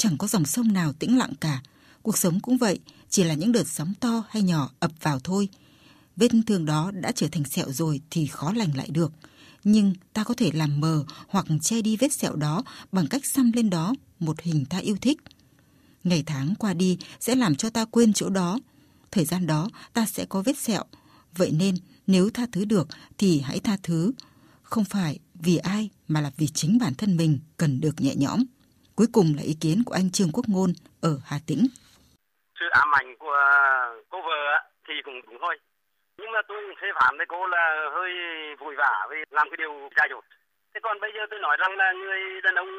chẳng 0.00 0.18
có 0.18 0.26
dòng 0.26 0.44
sông 0.44 0.72
nào 0.72 0.92
tĩnh 0.92 1.18
lặng 1.18 1.32
cả. 1.40 1.62
Cuộc 2.02 2.18
sống 2.18 2.40
cũng 2.40 2.58
vậy, 2.58 2.78
chỉ 3.10 3.24
là 3.24 3.34
những 3.34 3.52
đợt 3.52 3.68
sóng 3.68 3.92
to 4.00 4.24
hay 4.28 4.42
nhỏ 4.42 4.70
ập 4.78 4.92
vào 5.00 5.20
thôi. 5.20 5.48
Vết 6.16 6.28
thương 6.46 6.64
đó 6.64 6.90
đã 6.90 7.12
trở 7.12 7.28
thành 7.32 7.44
sẹo 7.44 7.72
rồi 7.72 8.00
thì 8.10 8.26
khó 8.26 8.52
lành 8.52 8.76
lại 8.76 8.88
được. 8.90 9.12
Nhưng 9.64 9.94
ta 10.12 10.24
có 10.24 10.34
thể 10.34 10.50
làm 10.54 10.80
mờ 10.80 11.04
hoặc 11.28 11.46
che 11.62 11.82
đi 11.82 11.96
vết 11.96 12.12
sẹo 12.12 12.36
đó 12.36 12.62
bằng 12.92 13.06
cách 13.06 13.26
xăm 13.26 13.52
lên 13.52 13.70
đó 13.70 13.94
một 14.18 14.40
hình 14.40 14.64
ta 14.64 14.78
yêu 14.78 14.96
thích. 15.00 15.18
Ngày 16.04 16.22
tháng 16.26 16.54
qua 16.54 16.74
đi 16.74 16.98
sẽ 17.20 17.34
làm 17.34 17.54
cho 17.54 17.70
ta 17.70 17.84
quên 17.84 18.12
chỗ 18.12 18.28
đó. 18.28 18.60
Thời 19.10 19.24
gian 19.24 19.46
đó 19.46 19.68
ta 19.92 20.06
sẽ 20.06 20.24
có 20.24 20.42
vết 20.42 20.58
sẹo. 20.58 20.84
Vậy 21.36 21.50
nên 21.50 21.76
nếu 22.06 22.30
tha 22.30 22.46
thứ 22.52 22.64
được 22.64 22.88
thì 23.18 23.40
hãy 23.40 23.60
tha 23.60 23.76
thứ. 23.82 24.12
Không 24.62 24.84
phải 24.84 25.18
vì 25.34 25.56
ai 25.56 25.90
mà 26.08 26.20
là 26.20 26.32
vì 26.36 26.46
chính 26.46 26.78
bản 26.78 26.94
thân 26.94 27.16
mình 27.16 27.38
cần 27.56 27.80
được 27.80 28.00
nhẹ 28.00 28.14
nhõm. 28.14 28.44
Cuối 29.00 29.12
cùng 29.18 29.28
là 29.36 29.42
ý 29.52 29.54
kiến 29.62 29.78
của 29.86 29.94
anh 30.00 30.08
Trương 30.14 30.32
Quốc 30.34 30.46
Ngôn 30.52 30.70
ở 31.10 31.12
Hà 31.28 31.38
Tĩnh. 31.48 31.62
Sự 32.58 32.66
ám 32.82 32.88
ảnh 33.00 33.08
của 33.22 33.40
cô 34.10 34.18
vợ 34.28 34.42
thì 34.86 34.94
cũng 35.04 35.18
đúng 35.26 35.38
thôi. 35.40 35.54
Nhưng 36.18 36.32
mà 36.34 36.40
tôi 36.48 36.58
cũng 36.64 36.76
phê 36.80 36.88
phán 36.98 37.12
với 37.18 37.26
cô 37.32 37.46
là 37.46 37.64
hơi 37.96 38.12
vội 38.60 38.74
vã 38.80 38.94
vì 39.10 39.16
làm 39.30 39.46
cái 39.50 39.56
điều 39.62 39.74
dài 39.96 40.08
dột. 40.10 40.24
Thế 40.74 40.80
còn 40.82 41.00
bây 41.00 41.10
giờ 41.14 41.20
tôi 41.30 41.40
nói 41.40 41.56
rằng 41.62 41.72
là 41.76 41.92
người 41.92 42.20
đàn 42.44 42.54
ông 42.54 42.72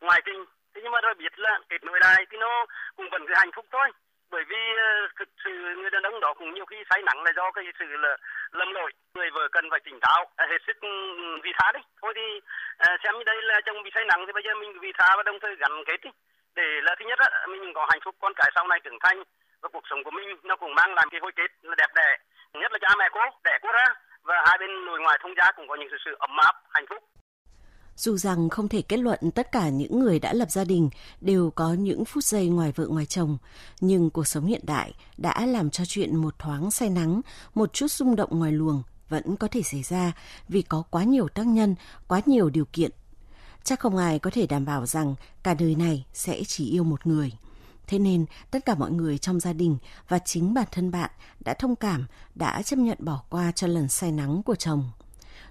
ngoài 0.00 0.20
kinh, 0.26 0.40
thế 0.74 0.80
nhưng 0.82 0.92
mà 0.92 1.00
tôi 1.02 1.14
biết 1.18 1.32
là 1.44 1.60
kết 1.68 1.80
nội 1.82 1.98
đài 2.00 2.26
thì 2.30 2.36
nó 2.40 2.66
cũng 2.96 3.06
vẫn 3.12 3.22
cái 3.28 3.36
hạnh 3.38 3.54
phúc 3.56 3.66
thôi 3.72 3.88
bởi 4.30 4.44
vì 4.48 4.62
ờ, 4.76 5.08
thực 5.18 5.28
sự 5.44 5.50
người 5.76 5.90
đàn 5.90 6.02
ông 6.02 6.20
đó 6.20 6.34
cũng 6.34 6.54
nhiều 6.54 6.66
khi 6.66 6.76
say 6.90 7.02
nắng 7.02 7.22
là 7.22 7.32
do 7.36 7.50
cái 7.50 7.64
sự 7.78 7.86
là 7.86 8.16
lầm 8.52 8.72
lỗi. 8.72 8.90
Người 9.14 9.30
vợ 9.30 9.48
cần 9.52 9.70
phải 9.70 9.80
tỉnh 9.84 9.98
táo 10.00 10.24
à, 10.36 10.46
hết 10.50 10.58
sức 10.66 10.76
vì 11.44 11.50
tha 11.58 11.72
đi 11.72 11.80
thôi 12.02 12.12
thì 12.16 12.40
ờ, 12.78 12.96
xem 13.04 13.14
như 13.18 13.24
đây 13.24 13.42
là 13.42 13.60
chồng 13.66 13.82
bị 13.82 13.90
say 13.94 14.04
nắng 14.04 14.26
thì 14.26 14.32
bây 14.32 14.42
giờ 14.42 14.54
mình 14.54 14.80
vì 14.80 14.92
tha 14.98 15.08
và 15.16 15.22
đồng 15.22 15.38
thời 15.40 15.56
gắn 15.56 15.72
kết 15.86 16.00
đi. 16.02 16.10
Để 16.54 16.80
là 16.82 16.94
thứ 16.98 17.04
nhất 17.08 17.18
á, 17.18 17.46
mình 17.48 17.72
có 17.74 17.86
hạnh 17.90 18.00
phúc, 18.04 18.14
con 18.20 18.32
cái 18.36 18.50
sau 18.54 18.66
này 18.66 18.80
trưởng 18.84 18.98
thành 19.00 19.22
và 19.60 19.68
cuộc 19.72 19.84
sống 19.90 20.04
của 20.04 20.10
mình 20.10 20.36
nó 20.42 20.56
cũng 20.56 20.74
mang 20.74 20.94
lại 20.94 21.06
cái 21.10 21.20
hồi 21.20 21.32
kết 21.36 21.50
là 21.62 21.74
đẹp 21.78 21.90
đẽ. 21.94 22.16
Nhất 22.52 22.72
là 22.72 22.78
cha 22.82 22.88
mẹ 22.98 23.08
cô, 23.12 23.20
đẻ 23.44 23.58
cô 23.62 23.72
ra 23.72 23.86
và 24.22 24.44
hai 24.46 24.58
bên 24.58 24.84
nội 24.84 25.00
ngoại 25.00 25.18
thông 25.22 25.34
gia 25.36 25.52
cũng 25.52 25.68
có 25.68 25.74
những 25.74 25.88
sự 26.04 26.16
ấm 26.18 26.36
áp, 26.36 26.54
hạnh 26.74 26.86
phúc 26.88 27.02
dù 27.96 28.16
rằng 28.16 28.48
không 28.48 28.68
thể 28.68 28.82
kết 28.82 28.96
luận 28.96 29.30
tất 29.34 29.52
cả 29.52 29.68
những 29.68 30.00
người 30.00 30.18
đã 30.18 30.32
lập 30.32 30.50
gia 30.50 30.64
đình 30.64 30.90
đều 31.20 31.50
có 31.50 31.72
những 31.72 32.04
phút 32.04 32.24
giây 32.24 32.48
ngoài 32.48 32.72
vợ 32.72 32.86
ngoài 32.86 33.06
chồng, 33.06 33.38
nhưng 33.80 34.10
cuộc 34.10 34.26
sống 34.26 34.46
hiện 34.46 34.60
đại 34.64 34.94
đã 35.16 35.46
làm 35.46 35.70
cho 35.70 35.84
chuyện 35.84 36.16
một 36.16 36.38
thoáng 36.38 36.70
say 36.70 36.90
nắng, 36.90 37.20
một 37.54 37.72
chút 37.72 37.92
rung 37.92 38.16
động 38.16 38.38
ngoài 38.38 38.52
luồng 38.52 38.82
vẫn 39.08 39.36
có 39.36 39.48
thể 39.48 39.62
xảy 39.62 39.82
ra 39.82 40.12
vì 40.48 40.62
có 40.62 40.82
quá 40.90 41.04
nhiều 41.04 41.28
tác 41.28 41.46
nhân, 41.46 41.74
quá 42.08 42.20
nhiều 42.26 42.50
điều 42.50 42.64
kiện. 42.72 42.90
Chắc 43.64 43.80
không 43.80 43.96
ai 43.96 44.18
có 44.18 44.30
thể 44.30 44.46
đảm 44.46 44.64
bảo 44.64 44.86
rằng 44.86 45.14
cả 45.42 45.54
đời 45.54 45.74
này 45.74 46.06
sẽ 46.12 46.42
chỉ 46.46 46.70
yêu 46.70 46.84
một 46.84 47.06
người. 47.06 47.32
Thế 47.86 47.98
nên 47.98 48.26
tất 48.50 48.64
cả 48.64 48.74
mọi 48.74 48.90
người 48.90 49.18
trong 49.18 49.40
gia 49.40 49.52
đình 49.52 49.78
và 50.08 50.18
chính 50.18 50.54
bản 50.54 50.66
thân 50.72 50.90
bạn 50.90 51.10
đã 51.40 51.54
thông 51.54 51.76
cảm, 51.76 52.06
đã 52.34 52.62
chấp 52.62 52.76
nhận 52.76 52.98
bỏ 53.00 53.22
qua 53.30 53.52
cho 53.52 53.66
lần 53.66 53.88
say 53.88 54.12
nắng 54.12 54.42
của 54.42 54.54
chồng 54.54 54.90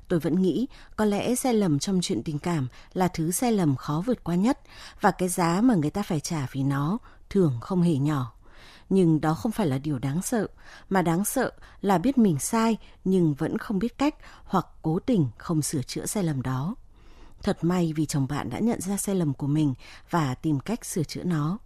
tôi 0.07 0.19
vẫn 0.19 0.41
nghĩ 0.41 0.67
có 0.95 1.05
lẽ 1.05 1.35
sai 1.35 1.53
lầm 1.53 1.79
trong 1.79 1.99
chuyện 2.01 2.23
tình 2.23 2.39
cảm 2.39 2.67
là 2.93 3.07
thứ 3.07 3.31
sai 3.31 3.51
lầm 3.51 3.75
khó 3.75 4.03
vượt 4.05 4.23
qua 4.23 4.35
nhất 4.35 4.59
và 5.01 5.11
cái 5.11 5.29
giá 5.29 5.61
mà 5.61 5.75
người 5.75 5.89
ta 5.89 6.01
phải 6.01 6.19
trả 6.19 6.47
vì 6.51 6.63
nó 6.63 6.97
thường 7.29 7.57
không 7.61 7.81
hề 7.81 7.95
nhỏ. 7.95 8.31
Nhưng 8.89 9.21
đó 9.21 9.33
không 9.33 9.51
phải 9.51 9.67
là 9.67 9.77
điều 9.77 9.99
đáng 9.99 10.21
sợ, 10.21 10.47
mà 10.89 11.01
đáng 11.01 11.25
sợ 11.25 11.51
là 11.81 11.97
biết 11.97 12.17
mình 12.17 12.39
sai 12.39 12.77
nhưng 13.03 13.33
vẫn 13.33 13.57
không 13.57 13.79
biết 13.79 13.97
cách 13.97 14.15
hoặc 14.43 14.67
cố 14.81 14.99
tình 14.99 15.27
không 15.37 15.61
sửa 15.61 15.81
chữa 15.81 16.05
sai 16.05 16.23
lầm 16.23 16.41
đó. 16.41 16.75
Thật 17.43 17.57
may 17.61 17.93
vì 17.95 18.05
chồng 18.05 18.27
bạn 18.29 18.49
đã 18.49 18.59
nhận 18.59 18.81
ra 18.81 18.97
sai 18.97 19.15
lầm 19.15 19.33
của 19.33 19.47
mình 19.47 19.73
và 20.09 20.35
tìm 20.35 20.59
cách 20.59 20.85
sửa 20.85 21.03
chữa 21.03 21.23
nó. 21.23 21.57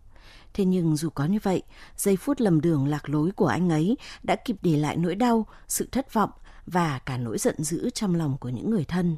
Thế 0.53 0.65
nhưng 0.65 0.95
dù 0.95 1.09
có 1.09 1.25
như 1.25 1.39
vậy, 1.43 1.63
giây 1.97 2.17
phút 2.17 2.41
lầm 2.41 2.61
đường 2.61 2.87
lạc 2.87 3.09
lối 3.09 3.31
của 3.31 3.47
anh 3.47 3.69
ấy 3.69 3.97
đã 4.23 4.35
kịp 4.35 4.55
để 4.61 4.77
lại 4.77 4.97
nỗi 4.97 5.15
đau, 5.15 5.45
sự 5.67 5.87
thất 5.91 6.13
vọng 6.13 6.29
và 6.71 6.99
cả 6.99 7.17
nỗi 7.17 7.37
giận 7.37 7.55
dữ 7.63 7.89
trong 7.89 8.15
lòng 8.15 8.37
của 8.37 8.49
những 8.49 8.69
người 8.69 8.85
thân. 8.85 9.17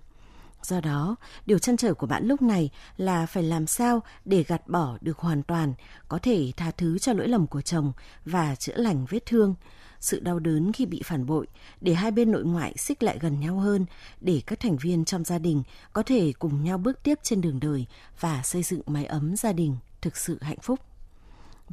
Do 0.63 0.81
đó, 0.81 1.15
điều 1.46 1.60
chăn 1.60 1.77
trở 1.77 1.93
của 1.93 2.08
bạn 2.08 2.25
lúc 2.25 2.41
này 2.41 2.70
là 2.98 3.25
phải 3.25 3.43
làm 3.43 3.67
sao 3.67 4.03
để 4.25 4.43
gạt 4.43 4.67
bỏ 4.67 4.98
được 5.01 5.17
hoàn 5.17 5.43
toàn, 5.43 5.74
có 6.08 6.20
thể 6.22 6.51
tha 6.58 6.72
thứ 6.72 7.00
cho 7.00 7.13
lỗi 7.13 7.27
lầm 7.27 7.48
của 7.48 7.62
chồng 7.62 7.91
và 8.25 8.55
chữa 8.55 8.75
lành 8.75 9.05
vết 9.10 9.25
thương, 9.25 9.55
sự 10.00 10.20
đau 10.20 10.39
đớn 10.39 10.72
khi 10.74 10.86
bị 10.86 11.01
phản 11.05 11.25
bội, 11.25 11.48
để 11.81 11.93
hai 11.93 12.12
bên 12.12 12.31
nội 12.31 12.43
ngoại 12.43 12.74
xích 12.77 13.03
lại 13.03 13.17
gần 13.22 13.39
nhau 13.39 13.60
hơn, 13.60 13.86
để 14.22 14.41
các 14.46 14.60
thành 14.60 14.77
viên 14.77 15.05
trong 15.05 15.24
gia 15.24 15.39
đình 15.39 15.63
có 15.93 16.03
thể 16.03 16.34
cùng 16.39 16.63
nhau 16.63 16.77
bước 16.77 17.03
tiếp 17.03 17.20
trên 17.24 17.41
đường 17.41 17.60
đời 17.60 17.86
và 18.20 18.41
xây 18.43 18.63
dựng 18.63 18.81
mái 18.86 19.05
ấm 19.05 19.36
gia 19.36 19.53
đình 19.53 19.77
thực 20.01 20.17
sự 20.17 20.38
hạnh 20.41 20.60
phúc. 20.62 20.79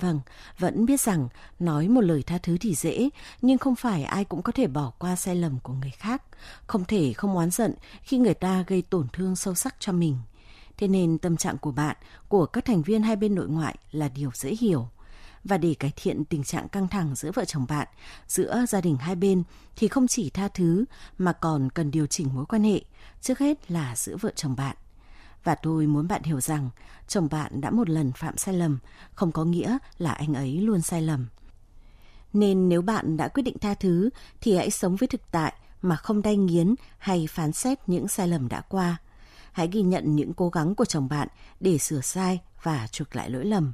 Vâng, 0.01 0.21
vẫn 0.59 0.87
biết 0.87 1.01
rằng 1.01 1.29
nói 1.59 1.89
một 1.89 2.01
lời 2.01 2.23
tha 2.23 2.39
thứ 2.39 2.57
thì 2.61 2.75
dễ, 2.75 3.09
nhưng 3.43 3.59
không 3.59 3.77
phải 3.77 4.05
ai 4.05 4.25
cũng 4.25 4.43
có 4.43 4.53
thể 4.53 4.67
bỏ 4.67 4.93
qua 4.99 5.17
sai 5.17 5.37
lầm 5.37 5.59
của 5.63 5.73
người 5.73 5.91
khác. 5.91 6.23
Không 6.67 6.85
thể 6.85 7.13
không 7.13 7.37
oán 7.37 7.51
giận 7.51 7.75
khi 8.03 8.19
người 8.19 8.35
ta 8.35 8.65
gây 8.67 8.83
tổn 8.83 9.07
thương 9.13 9.37
sâu 9.37 9.55
sắc 9.55 9.75
cho 9.79 9.93
mình. 9.93 10.19
Thế 10.77 10.89
nên 10.89 11.19
tâm 11.19 11.37
trạng 11.37 11.59
của 11.59 11.73
bạn, 11.73 11.97
của 12.29 12.47
các 12.47 12.65
thành 12.65 12.83
viên 12.83 13.03
hai 13.03 13.17
bên 13.17 13.35
nội 13.35 13.49
ngoại 13.49 13.77
là 13.93 14.09
điều 14.09 14.31
dễ 14.35 14.55
hiểu. 14.61 14.89
Và 15.45 15.59
để 15.59 15.75
cải 15.75 15.93
thiện 15.97 16.25
tình 16.25 16.45
trạng 16.45 16.69
căng 16.69 16.89
thẳng 16.89 17.15
giữa 17.15 17.31
vợ 17.35 17.45
chồng 17.45 17.67
bạn, 17.69 17.89
giữa 18.29 18.65
gia 18.69 18.81
đình 18.81 18.97
hai 18.97 19.17
bên 19.17 19.43
thì 19.77 19.89
không 19.89 20.09
chỉ 20.09 20.31
tha 20.31 20.49
thứ 20.49 20.85
mà 21.19 21.33
còn 21.33 21.71
cần 21.71 21.91
điều 21.91 22.07
chỉnh 22.07 22.29
mối 22.35 22.47
quan 22.47 22.65
hệ, 22.65 22.81
trước 23.21 23.39
hết 23.39 23.71
là 23.71 23.97
giữa 23.97 24.17
vợ 24.17 24.33
chồng 24.37 24.57
bạn. 24.57 24.77
Và 25.49 25.55
tôi 25.55 25.87
muốn 25.87 26.09
bạn 26.09 26.23
hiểu 26.23 26.41
rằng 26.41 26.71
chồng 27.07 27.29
bạn 27.31 27.61
đã 27.61 27.71
một 27.71 27.89
lần 27.89 28.13
phạm 28.13 28.37
sai 28.37 28.55
lầm, 28.55 28.79
không 29.15 29.33
có 29.33 29.45
nghĩa 29.45 29.79
là 29.99 30.13
anh 30.13 30.35
ấy 30.35 30.61
luôn 30.61 30.81
sai 30.81 31.03
lầm. 31.03 31.27
Nên 32.33 32.69
nếu 32.69 32.83
bạn 32.83 33.17
đã 33.17 33.29
quyết 33.29 33.43
định 33.43 33.59
tha 33.59 33.75
thứ 33.75 34.11
thì 34.41 34.57
hãy 34.57 34.71
sống 34.71 34.97
với 34.97 35.07
thực 35.07 35.21
tại 35.31 35.53
mà 35.83 35.97
không 35.97 36.23
đay 36.23 36.37
nghiến 36.37 36.75
hay 36.99 37.27
phán 37.31 37.53
xét 37.53 37.79
những 37.87 38.09
sai 38.09 38.29
lầm 38.29 38.49
đã 38.49 38.61
qua. 38.61 38.97
Hãy 39.53 39.69
ghi 39.73 39.83
nhận 39.83 40.17
những 40.17 40.33
cố 40.35 40.49
gắng 40.49 40.75
của 40.75 40.85
chồng 40.85 41.09
bạn 41.09 41.29
để 41.61 41.79
sửa 41.79 42.01
sai 42.01 42.41
và 42.63 42.87
chuộc 42.87 43.17
lại 43.17 43.31
lỗi 43.31 43.45
lầm. 43.45 43.73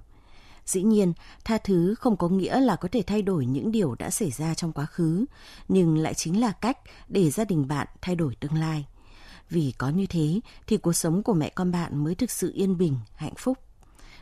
Dĩ 0.66 0.82
nhiên, 0.82 1.12
tha 1.44 1.58
thứ 1.58 1.94
không 1.94 2.16
có 2.16 2.28
nghĩa 2.28 2.60
là 2.60 2.76
có 2.76 2.88
thể 2.92 3.02
thay 3.06 3.22
đổi 3.22 3.46
những 3.46 3.72
điều 3.72 3.94
đã 3.94 4.10
xảy 4.10 4.30
ra 4.30 4.54
trong 4.54 4.72
quá 4.72 4.86
khứ, 4.86 5.24
nhưng 5.68 5.98
lại 5.98 6.14
chính 6.14 6.40
là 6.40 6.52
cách 6.52 6.78
để 7.08 7.30
gia 7.30 7.44
đình 7.44 7.68
bạn 7.68 7.86
thay 8.00 8.16
đổi 8.16 8.34
tương 8.40 8.54
lai. 8.54 8.86
Vì 9.50 9.74
có 9.78 9.88
như 9.88 10.06
thế 10.06 10.40
thì 10.66 10.76
cuộc 10.76 10.92
sống 10.92 11.22
của 11.22 11.34
mẹ 11.34 11.48
con 11.48 11.72
bạn 11.72 12.04
mới 12.04 12.14
thực 12.14 12.30
sự 12.30 12.52
yên 12.54 12.78
bình, 12.78 12.96
hạnh 13.14 13.34
phúc. 13.38 13.58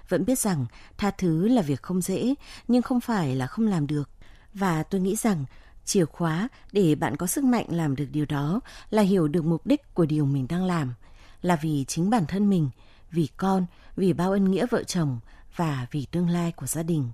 Vẫn 0.09 0.25
biết 0.25 0.39
rằng 0.39 0.67
tha 0.99 1.11
thứ 1.11 1.49
là 1.49 1.63
việc 1.63 1.83
không 1.83 2.01
dễ, 2.01 2.35
nhưng 2.69 2.83
không 2.83 3.01
phải 3.01 3.37
là 3.37 3.47
không 3.47 3.67
làm 3.67 3.87
được. 3.87 4.11
Và 4.55 4.83
tôi 4.83 5.01
nghĩ 5.01 5.17
rằng 5.17 5.45
chìa 5.85 6.05
khóa 6.05 6.49
để 6.73 6.95
bạn 6.95 7.17
có 7.17 7.27
sức 7.27 7.45
mạnh 7.45 7.67
làm 7.69 7.97
được 7.97 8.07
điều 8.13 8.25
đó 8.25 8.61
là 8.91 9.03
hiểu 9.03 9.29
được 9.29 9.45
mục 9.45 9.67
đích 9.67 9.95
của 9.95 10.07
điều 10.07 10.27
mình 10.27 10.47
đang 10.49 10.65
làm, 10.65 10.95
là 11.43 11.57
vì 11.57 11.85
chính 11.89 12.11
bản 12.11 12.27
thân 12.27 12.51
mình, 12.51 12.71
vì 13.11 13.29
con, 13.37 13.67
vì 13.97 14.13
bao 14.13 14.33
ân 14.33 14.51
nghĩa 14.51 14.67
vợ 14.71 14.83
chồng 14.83 15.21
và 15.57 15.87
vì 15.91 16.07
tương 16.11 16.29
lai 16.29 16.53
của 16.53 16.67
gia 16.67 16.83
đình. 16.83 17.11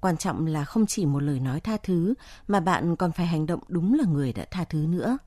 Quan 0.00 0.16
trọng 0.16 0.46
là 0.46 0.64
không 0.64 0.86
chỉ 0.86 1.06
một 1.06 1.22
lời 1.22 1.40
nói 1.40 1.60
tha 1.60 1.76
thứ 1.82 2.14
mà 2.48 2.60
bạn 2.60 2.96
còn 2.96 3.12
phải 3.12 3.26
hành 3.26 3.46
động 3.46 3.60
đúng 3.68 3.94
là 3.94 4.04
người 4.04 4.32
đã 4.32 4.44
tha 4.50 4.64
thứ 4.64 4.78
nữa. 4.78 5.18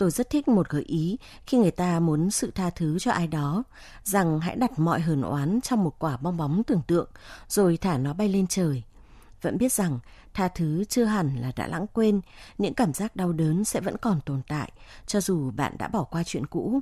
Tôi 0.00 0.10
rất 0.10 0.30
thích 0.30 0.48
một 0.48 0.68
gợi 0.68 0.82
ý 0.82 1.18
khi 1.46 1.58
người 1.58 1.70
ta 1.70 2.00
muốn 2.00 2.30
sự 2.30 2.50
tha 2.50 2.70
thứ 2.70 2.98
cho 2.98 3.10
ai 3.10 3.26
đó, 3.26 3.62
rằng 4.04 4.40
hãy 4.40 4.56
đặt 4.56 4.78
mọi 4.78 5.00
hờn 5.00 5.22
oán 5.22 5.60
trong 5.60 5.84
một 5.84 5.98
quả 5.98 6.16
bong 6.16 6.36
bóng 6.36 6.62
tưởng 6.64 6.82
tượng, 6.86 7.08
rồi 7.48 7.76
thả 7.76 7.98
nó 7.98 8.12
bay 8.12 8.28
lên 8.28 8.46
trời. 8.46 8.82
Vẫn 9.42 9.58
biết 9.58 9.72
rằng 9.72 9.98
tha 10.34 10.48
thứ 10.48 10.84
chưa 10.84 11.04
hẳn 11.04 11.36
là 11.40 11.52
đã 11.56 11.66
lãng 11.66 11.86
quên, 11.86 12.20
những 12.58 12.74
cảm 12.74 12.92
giác 12.92 13.16
đau 13.16 13.32
đớn 13.32 13.64
sẽ 13.64 13.80
vẫn 13.80 13.96
còn 13.96 14.20
tồn 14.20 14.42
tại, 14.48 14.72
cho 15.06 15.20
dù 15.20 15.50
bạn 15.50 15.76
đã 15.78 15.88
bỏ 15.88 16.04
qua 16.04 16.22
chuyện 16.26 16.46
cũ. 16.46 16.80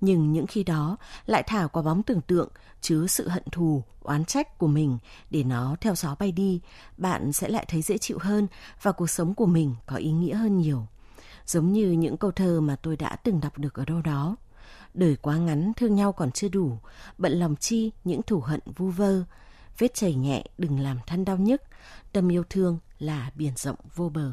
Nhưng 0.00 0.32
những 0.32 0.46
khi 0.46 0.64
đó 0.64 0.96
lại 1.26 1.42
thả 1.46 1.66
quả 1.66 1.82
bóng 1.82 2.02
tưởng 2.02 2.20
tượng 2.20 2.48
chứa 2.80 3.06
sự 3.06 3.28
hận 3.28 3.44
thù, 3.52 3.82
oán 4.02 4.24
trách 4.24 4.58
của 4.58 4.66
mình 4.66 4.98
để 5.30 5.42
nó 5.44 5.76
theo 5.80 5.94
gió 5.94 6.14
bay 6.18 6.32
đi, 6.32 6.60
bạn 6.96 7.32
sẽ 7.32 7.48
lại 7.48 7.66
thấy 7.68 7.82
dễ 7.82 7.98
chịu 7.98 8.18
hơn 8.20 8.46
và 8.82 8.92
cuộc 8.92 9.10
sống 9.10 9.34
của 9.34 9.46
mình 9.46 9.74
có 9.86 9.96
ý 9.96 10.10
nghĩa 10.10 10.34
hơn 10.34 10.58
nhiều 10.58 10.86
giống 11.46 11.72
như 11.72 11.90
những 11.90 12.16
câu 12.16 12.30
thơ 12.30 12.60
mà 12.60 12.76
tôi 12.76 12.96
đã 12.96 13.16
từng 13.16 13.40
đọc 13.40 13.58
được 13.58 13.74
ở 13.74 13.84
đâu 13.84 14.02
đó. 14.02 14.36
Đời 14.94 15.16
quá 15.22 15.36
ngắn 15.36 15.72
thương 15.76 15.94
nhau 15.94 16.12
còn 16.12 16.30
chưa 16.30 16.48
đủ, 16.48 16.78
bận 17.18 17.32
lòng 17.32 17.56
chi 17.56 17.90
những 18.04 18.22
thù 18.22 18.40
hận 18.40 18.60
vu 18.76 18.90
vơ. 18.90 19.22
Vết 19.78 19.94
chảy 19.94 20.14
nhẹ 20.14 20.44
đừng 20.58 20.80
làm 20.80 20.98
thân 21.06 21.24
đau 21.24 21.36
nhức, 21.36 21.62
tâm 22.12 22.28
yêu 22.32 22.44
thương 22.50 22.78
là 22.98 23.30
biển 23.34 23.52
rộng 23.56 23.76
vô 23.94 24.08
bờ. 24.08 24.32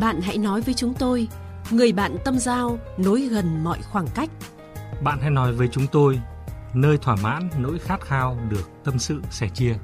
Bạn 0.00 0.20
hãy 0.22 0.38
nói 0.38 0.60
với 0.60 0.74
chúng 0.74 0.94
tôi, 0.94 1.28
người 1.70 1.92
bạn 1.92 2.16
tâm 2.24 2.38
giao 2.38 2.78
nối 2.98 3.20
gần 3.20 3.64
mọi 3.64 3.78
khoảng 3.82 4.06
cách. 4.14 4.30
Bạn 5.02 5.18
hãy 5.20 5.30
nói 5.30 5.52
với 5.52 5.68
chúng 5.72 5.86
tôi, 5.92 6.20
nơi 6.74 6.98
thỏa 6.98 7.16
mãn 7.16 7.50
nỗi 7.58 7.78
khát 7.78 8.00
khao 8.00 8.38
được 8.48 8.70
tâm 8.84 8.98
sự 8.98 9.22
sẻ 9.30 9.48
chia. 9.54 9.74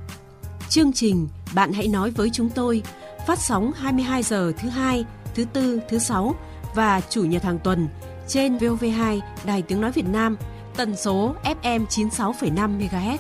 Chương 0.69 0.93
trình 0.93 1.29
Bạn 1.55 1.73
hãy 1.73 1.89
nói 1.89 2.11
với 2.11 2.31
chúng 2.33 2.51
tôi 2.51 2.83
phát 3.29 3.39
sóng 3.39 3.73
22 3.73 4.23
giờ 4.23 4.53
thứ 4.59 4.69
hai, 4.69 5.05
thứ 5.35 5.45
tư, 5.45 5.81
thứ 5.89 5.99
sáu 5.99 6.35
và 6.75 7.01
chủ 7.01 7.25
nhật 7.25 7.43
hàng 7.43 7.59
tuần 7.59 7.89
trên 8.29 8.57
VOV2 8.57 9.21
Đài 9.47 9.63
Tiếng 9.63 9.81
Nói 9.81 9.93
Việt 9.93 10.07
Nam, 10.07 10.37
tần 10.77 10.97
số 10.97 11.35
FM 11.45 11.87
96,5 11.87 12.79
MHz. 12.79 13.19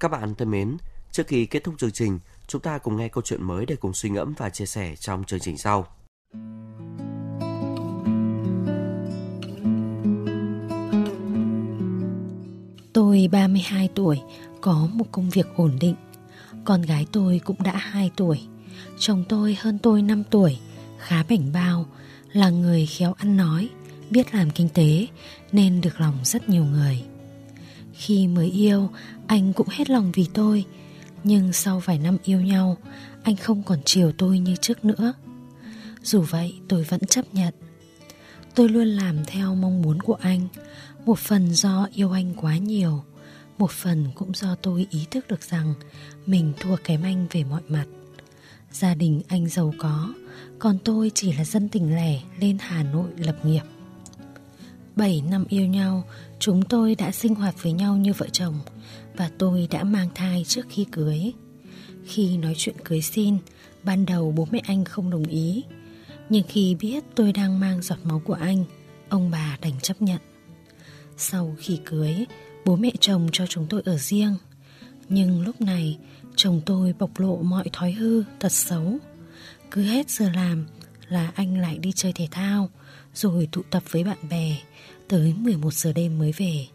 Các 0.00 0.08
bạn 0.08 0.34
thân 0.34 0.50
mến, 0.50 0.76
trước 1.10 1.26
khi 1.26 1.46
kết 1.46 1.64
thúc 1.64 1.74
chương 1.78 1.92
trình, 1.92 2.18
chúng 2.46 2.60
ta 2.60 2.78
cùng 2.78 2.96
nghe 2.96 3.08
câu 3.08 3.22
chuyện 3.22 3.42
mới 3.42 3.66
để 3.66 3.76
cùng 3.76 3.94
suy 3.94 4.10
ngẫm 4.10 4.34
và 4.38 4.50
chia 4.50 4.66
sẻ 4.66 4.94
trong 4.96 5.24
chương 5.24 5.40
trình 5.40 5.58
sau. 5.58 5.86
Tôi 12.92 13.28
32 13.32 13.88
tuổi, 13.94 14.20
có 14.64 14.88
một 14.92 15.04
công 15.12 15.30
việc 15.30 15.46
ổn 15.56 15.76
định. 15.80 15.94
Con 16.64 16.82
gái 16.82 17.06
tôi 17.12 17.40
cũng 17.44 17.62
đã 17.62 17.76
2 17.76 18.10
tuổi, 18.16 18.40
Chồng 18.98 19.24
tôi 19.28 19.56
hơn 19.60 19.78
tôi 19.78 20.02
5 20.02 20.22
tuổi, 20.30 20.58
Khá 20.98 21.22
bảnh 21.28 21.52
bao, 21.52 21.86
Là 22.32 22.50
người 22.50 22.86
khéo 22.86 23.12
ăn 23.12 23.36
nói, 23.36 23.68
Biết 24.10 24.34
làm 24.34 24.50
kinh 24.50 24.68
tế, 24.68 25.06
Nên 25.52 25.80
được 25.80 26.00
lòng 26.00 26.18
rất 26.24 26.48
nhiều 26.48 26.64
người. 26.64 27.04
Khi 27.92 28.28
mới 28.28 28.50
yêu, 28.50 28.90
Anh 29.26 29.52
cũng 29.52 29.68
hết 29.70 29.90
lòng 29.90 30.12
vì 30.14 30.26
tôi, 30.34 30.64
Nhưng 31.24 31.52
sau 31.52 31.80
vài 31.80 31.98
năm 31.98 32.16
yêu 32.24 32.40
nhau, 32.40 32.76
Anh 33.22 33.36
không 33.36 33.62
còn 33.62 33.78
chiều 33.84 34.12
tôi 34.18 34.38
như 34.38 34.56
trước 34.60 34.84
nữa. 34.84 35.12
Dù 36.02 36.20
vậy, 36.20 36.54
tôi 36.68 36.84
vẫn 36.84 37.00
chấp 37.00 37.34
nhận. 37.34 37.54
Tôi 38.54 38.68
luôn 38.68 38.86
làm 38.86 39.24
theo 39.24 39.54
mong 39.54 39.82
muốn 39.82 40.00
của 40.00 40.18
anh, 40.20 40.48
Một 41.06 41.18
phần 41.18 41.54
do 41.54 41.88
yêu 41.94 42.12
anh 42.12 42.34
quá 42.34 42.56
nhiều. 42.56 43.04
Một 43.58 43.70
phần 43.70 44.08
cũng 44.14 44.34
do 44.34 44.54
tôi 44.54 44.86
ý 44.90 45.06
thức 45.10 45.28
được 45.28 45.42
rằng 45.42 45.74
Mình 46.26 46.52
thua 46.60 46.76
kém 46.84 47.02
anh 47.02 47.26
về 47.30 47.44
mọi 47.44 47.62
mặt. 47.68 47.84
Gia 48.72 48.94
đình 48.94 49.22
anh 49.28 49.48
giàu 49.48 49.74
có, 49.78 50.14
Còn 50.58 50.78
tôi 50.84 51.10
chỉ 51.14 51.32
là 51.32 51.44
dân 51.44 51.68
tỉnh 51.68 51.94
lẻ 51.94 52.20
lên 52.38 52.58
Hà 52.60 52.82
Nội 52.82 53.08
lập 53.16 53.44
nghiệp. 53.44 53.62
7 54.96 55.22
năm 55.30 55.44
yêu 55.48 55.66
nhau, 55.66 56.04
Chúng 56.38 56.62
tôi 56.62 56.94
đã 56.94 57.12
sinh 57.12 57.34
hoạt 57.34 57.62
với 57.62 57.72
nhau 57.72 57.96
như 57.96 58.12
vợ 58.12 58.28
chồng 58.32 58.60
Và 59.16 59.30
tôi 59.38 59.68
đã 59.70 59.84
mang 59.84 60.08
thai 60.14 60.44
trước 60.48 60.66
khi 60.68 60.86
cưới. 60.92 61.32
Khi 62.04 62.36
nói 62.36 62.54
chuyện 62.56 62.76
cưới 62.84 63.02
xin, 63.02 63.38
Ban 63.82 64.06
đầu 64.06 64.32
bố 64.36 64.48
mẹ 64.50 64.60
anh 64.64 64.84
không 64.84 65.10
đồng 65.10 65.24
ý. 65.24 65.64
Nhưng 66.28 66.44
khi 66.48 66.74
biết 66.74 67.04
tôi 67.14 67.32
đang 67.32 67.60
mang 67.60 67.82
giọt 67.82 67.98
máu 68.04 68.22
của 68.24 68.34
anh, 68.34 68.64
Ông 69.08 69.30
bà 69.30 69.58
đành 69.60 69.80
chấp 69.82 70.02
nhận. 70.02 70.20
Sau 71.16 71.56
khi 71.58 71.80
cưới 71.84 72.26
Bố 72.64 72.76
mẹ 72.76 72.90
chồng 73.00 73.28
cho 73.32 73.46
chúng 73.46 73.66
tôi 73.70 73.82
ở 73.84 73.96
riêng. 73.96 74.36
Nhưng 75.08 75.40
lúc 75.40 75.60
này, 75.60 75.98
Chồng 76.36 76.60
tôi 76.66 76.94
bộc 76.98 77.18
lộ 77.20 77.36
mọi 77.42 77.70
thói 77.72 77.92
hư 77.92 78.24
Tật 78.38 78.52
xấu. 78.52 78.98
Cứ 79.70 79.82
hết 79.82 80.10
giờ 80.10 80.30
làm 80.34 80.66
là 81.08 81.32
anh 81.34 81.58
lại 81.58 81.78
đi 81.78 81.92
chơi 81.92 82.12
thể 82.12 82.28
thao, 82.30 82.70
Rồi 83.14 83.48
tụ 83.52 83.62
tập 83.70 83.82
với 83.90 84.04
bạn 84.04 84.18
bè, 84.30 84.56
Tới 85.08 85.34
11 85.38 85.74
giờ 85.74 85.92
đêm 85.92 86.18
mới 86.18 86.32
về. 86.32 86.66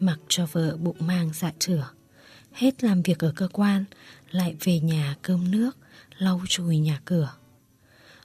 Mặc 0.00 0.18
cho 0.28 0.46
vợ 0.52 0.76
bụng 0.76 0.96
mang 0.98 1.30
dạ 1.34 1.52
chửa. 1.58 1.88
Hết 2.52 2.84
làm 2.84 3.02
việc 3.02 3.18
ở 3.18 3.32
cơ 3.36 3.48
quan, 3.52 3.84
Lại 4.30 4.56
về 4.60 4.80
nhà 4.80 5.16
cơm 5.22 5.50
nước, 5.50 5.76
Lau 6.18 6.40
chùi 6.48 6.78
nhà 6.78 7.00
cửa. 7.04 7.32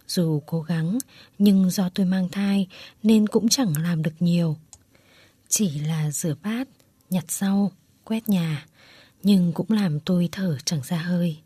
Dù 0.07 0.41
cố 0.45 0.61
gắng, 0.61 0.97
Nhưng 1.37 1.69
do 1.69 1.89
tôi 1.89 2.05
mang 2.05 2.29
thai 2.29 2.67
Nên 3.03 3.27
cũng 3.27 3.49
chẳng 3.49 3.73
làm 3.83 4.03
được 4.03 4.13
nhiều. 4.19 4.57
Chỉ 5.47 5.79
là 5.79 6.11
rửa 6.11 6.35
bát 6.43 6.67
Nhặt 7.09 7.31
rau 7.31 7.71
Quét 8.03 8.29
nhà 8.29 8.65
Nhưng 9.23 9.53
cũng 9.53 9.71
làm 9.71 9.99
tôi 9.99 10.29
thở 10.31 10.57
chẳng 10.65 10.81
ra 10.83 10.97
hơi 10.97 11.37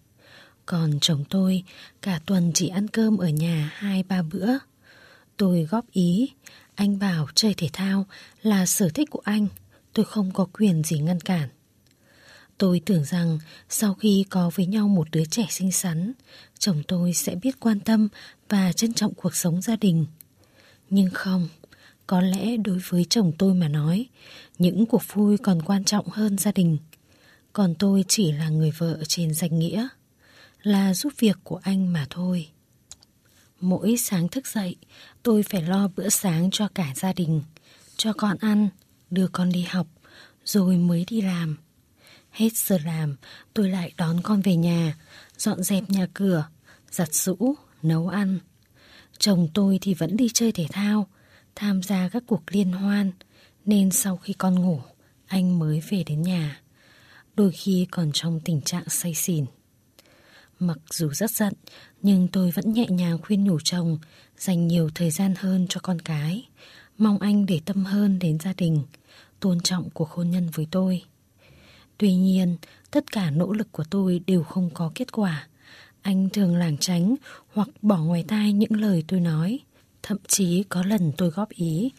Còn 0.66 1.00
chồng 1.02 1.24
tôi 1.30 1.64
Cả 2.02 2.20
tuần 2.26 2.52
chỉ 2.54 2.68
ăn 2.68 2.88
cơm 2.88 3.18
ở 3.18 3.28
nhà 3.28 3.72
hai 3.76 4.04
ba 4.04 4.22
bữa 4.22 4.58
Tôi 5.38 5.64
góp 5.64 5.86
ý 5.92 6.30
anh 6.76 7.00
bảo 7.00 7.28
chơi 7.36 7.54
thể 7.54 7.70
thao 7.74 8.06
là 8.42 8.66
sở 8.66 8.90
thích 8.90 9.10
của 9.12 9.22
anh, 9.24 9.48
tôi 9.94 10.06
không 10.06 10.32
có 10.34 10.48
quyền 10.54 10.84
gì 10.84 11.00
ngăn 11.00 11.20
cản. 11.20 11.50
Tôi 12.58 12.82
tưởng 12.86 13.06
rằng 13.06 13.40
sau 13.70 13.94
khi 13.94 14.26
có 14.30 14.52
với 14.56 14.66
nhau 14.66 14.88
một 14.88 15.08
đứa 15.12 15.26
trẻ 15.26 15.46
xinh 15.50 15.72
xắn, 15.72 16.14
chồng 16.60 16.84
tôi 16.88 17.14
sẽ 17.14 17.36
biết 17.36 17.60
quan 17.60 17.80
tâm 17.80 18.08
và 18.50 18.74
trân 18.74 18.94
trọng 18.94 19.14
cuộc 19.14 19.36
sống 19.36 19.62
gia 19.62 19.76
đình. 19.76 20.06
Nhưng 20.90 21.10
không, 21.10 21.48
có 22.14 22.22
lẽ 22.22 22.58
đối 22.58 22.80
với 22.90 23.06
chồng 23.10 23.32
tôi 23.38 23.54
mà 23.54 23.68
nói, 23.68 24.06
những 24.58 24.86
cuộc 24.86 25.02
vui 25.14 25.38
còn 25.38 25.62
quan 25.62 25.84
trọng 25.84 26.08
hơn 26.08 26.38
gia 26.38 26.52
đình. 26.52 26.78
Còn 27.54 27.76
tôi 27.76 28.06
chỉ 28.08 28.32
là 28.32 28.50
người 28.50 28.72
vợ 28.72 29.00
trên 29.08 29.34
danh 29.34 29.60
nghĩa, 29.60 29.88
là 30.62 30.94
giúp 30.94 31.14
việc 31.20 31.38
của 31.44 31.60
anh 31.64 31.94
mà 31.94 32.08
thôi. 32.10 32.50
Mỗi 33.62 33.96
sáng 33.98 34.28
thức 34.28 34.48
dậy, 34.48 34.76
tôi 35.24 35.44
phải 35.44 35.62
lo 35.62 35.88
bữa 35.96 36.10
sáng 36.10 36.52
cho 36.52 36.68
cả 36.76 36.94
gia 36.96 37.14
đình, 37.14 37.42
cho 37.98 38.14
con 38.14 38.38
ăn, 38.38 38.70
đưa 39.10 39.28
con 39.28 39.52
đi 39.52 39.62
học, 39.62 39.88
rồi 40.46 40.78
mới 40.78 41.06
đi 41.10 41.22
làm. 41.22 41.58
Hết 42.32 42.58
giờ 42.58 42.78
làm, 42.86 43.16
tôi 43.54 43.70
lại 43.70 43.94
đón 43.98 44.22
con 44.24 44.42
về 44.42 44.56
nhà, 44.56 44.98
dọn 45.38 45.64
dẹp 45.64 45.90
nhà 45.90 46.08
cửa, 46.14 46.46
giặt 46.92 47.14
rũ, 47.14 47.56
nấu 47.84 48.08
ăn. 48.08 48.40
Chồng 49.18 49.48
tôi 49.54 49.80
thì 49.82 49.94
vẫn 49.94 50.18
đi 50.18 50.28
chơi 50.34 50.52
thể 50.52 50.68
thao, 50.72 51.08
tham 51.56 51.84
gia 51.84 52.10
các 52.10 52.24
cuộc 52.28 52.44
liên 52.48 52.72
hoan, 52.72 53.12
nên 53.66 53.92
sau 53.92 54.18
khi 54.18 54.34
con 54.34 54.56
ngủ, 54.56 54.82
anh 55.28 55.60
mới 55.60 55.82
về 55.90 56.04
đến 56.04 56.22
nhà. 56.22 56.62
Đôi 57.36 57.52
khi 57.52 57.88
còn 57.92 58.12
trong 58.14 58.40
tình 58.40 58.62
trạng 58.62 58.90
say 58.90 59.14
xỉn. 59.14 59.46
Mặc 60.60 60.78
dù 60.90 61.10
rất 61.14 61.32
giận, 61.32 61.54
nhưng 62.02 62.28
tôi 62.28 62.52
vẫn 62.52 62.74
nhẹ 62.74 62.86
nhàng 62.90 63.18
khuyên 63.22 63.44
nhủ 63.44 63.58
chồng 63.64 63.98
dành 64.38 64.68
nhiều 64.68 64.90
thời 64.96 65.12
gian 65.12 65.34
hơn 65.38 65.66
cho 65.70 65.80
con 65.84 66.00
cái, 66.02 66.48
mong 66.98 67.20
anh 67.20 67.46
để 67.46 67.60
tâm 67.66 67.86
hơn 67.86 68.20
đến 68.20 68.40
gia 68.40 68.54
đình, 68.58 68.84
tôn 69.40 69.60
trọng 69.60 69.90
cuộc 69.90 70.10
hôn 70.10 70.30
nhân 70.30 70.50
với 70.54 70.68
tôi. 70.72 71.04
Tuy 71.98 72.14
nhiên, 72.14 72.58
tất 72.92 73.12
cả 73.12 73.32
nỗ 73.32 73.54
lực 73.54 73.72
của 73.72 73.84
tôi 73.90 74.22
đều 74.28 74.44
không 74.44 74.70
có 74.74 74.92
kết 74.96 75.12
quả. 75.12 75.48
Anh 76.02 76.30
thường 76.30 76.56
lảng 76.56 76.78
tránh 76.78 77.16
hoặc 77.54 77.68
bỏ 77.82 77.98
ngoài 77.98 78.26
tai 78.28 78.54
những 78.54 78.72
lời 78.72 79.04
tôi 79.08 79.20
nói. 79.20 79.60
Thậm 80.04 80.18
chí 80.28 80.64
có 80.70 80.84
lần 80.84 81.12
tôi 81.18 81.30
góp 81.30 81.50
ý, 81.50 81.92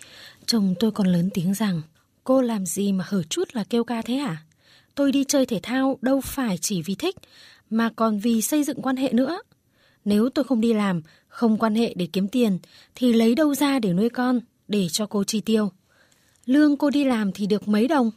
chồng 0.46 0.74
tôi 0.80 0.90
còn 0.90 1.06
lớn 1.06 1.30
tiếng 1.34 1.54
rằng 1.54 1.82
Cô 2.24 2.40
làm 2.40 2.66
gì 2.66 2.92
mà 2.92 3.04
hở 3.08 3.22
chút 3.22 3.48
là 3.52 3.64
kêu 3.64 3.84
ca 3.84 4.02
thế 4.02 4.14
hả? 4.14 4.42
Tôi 4.94 5.12
đi 5.12 5.24
chơi 5.28 5.46
thể 5.46 5.60
thao 5.62 5.98
đâu 6.02 6.20
phải 6.20 6.58
chỉ 6.58 6.82
vì 6.82 6.94
thích, 6.94 7.16
mà 7.70 7.90
còn 7.96 8.18
vì 8.18 8.42
xây 8.42 8.64
dựng 8.64 8.82
quan 8.82 8.96
hệ 8.96 9.12
nữa. 9.12 9.40
Nếu 10.04 10.28
tôi 10.28 10.44
không 10.44 10.60
đi 10.60 10.72
làm, 10.72 11.02
không 11.28 11.58
quan 11.58 11.74
hệ 11.74 11.94
để 11.96 12.08
kiếm 12.12 12.28
tiền, 12.28 12.58
thì 12.94 13.12
lấy 13.12 13.34
đâu 13.34 13.54
ra 13.54 13.78
để 13.78 13.92
nuôi 13.92 14.08
con, 14.08 14.40
để 14.68 14.88
cho 14.88 15.06
cô 15.06 15.24
chi 15.24 15.40
tiêu. 15.40 15.72
Lương 16.46 16.76
cô 16.76 16.90
đi 16.90 17.04
làm 17.04 17.32
thì 17.32 17.46
được 17.46 17.68
mấy 17.68 17.88
đồng? 17.88 18.10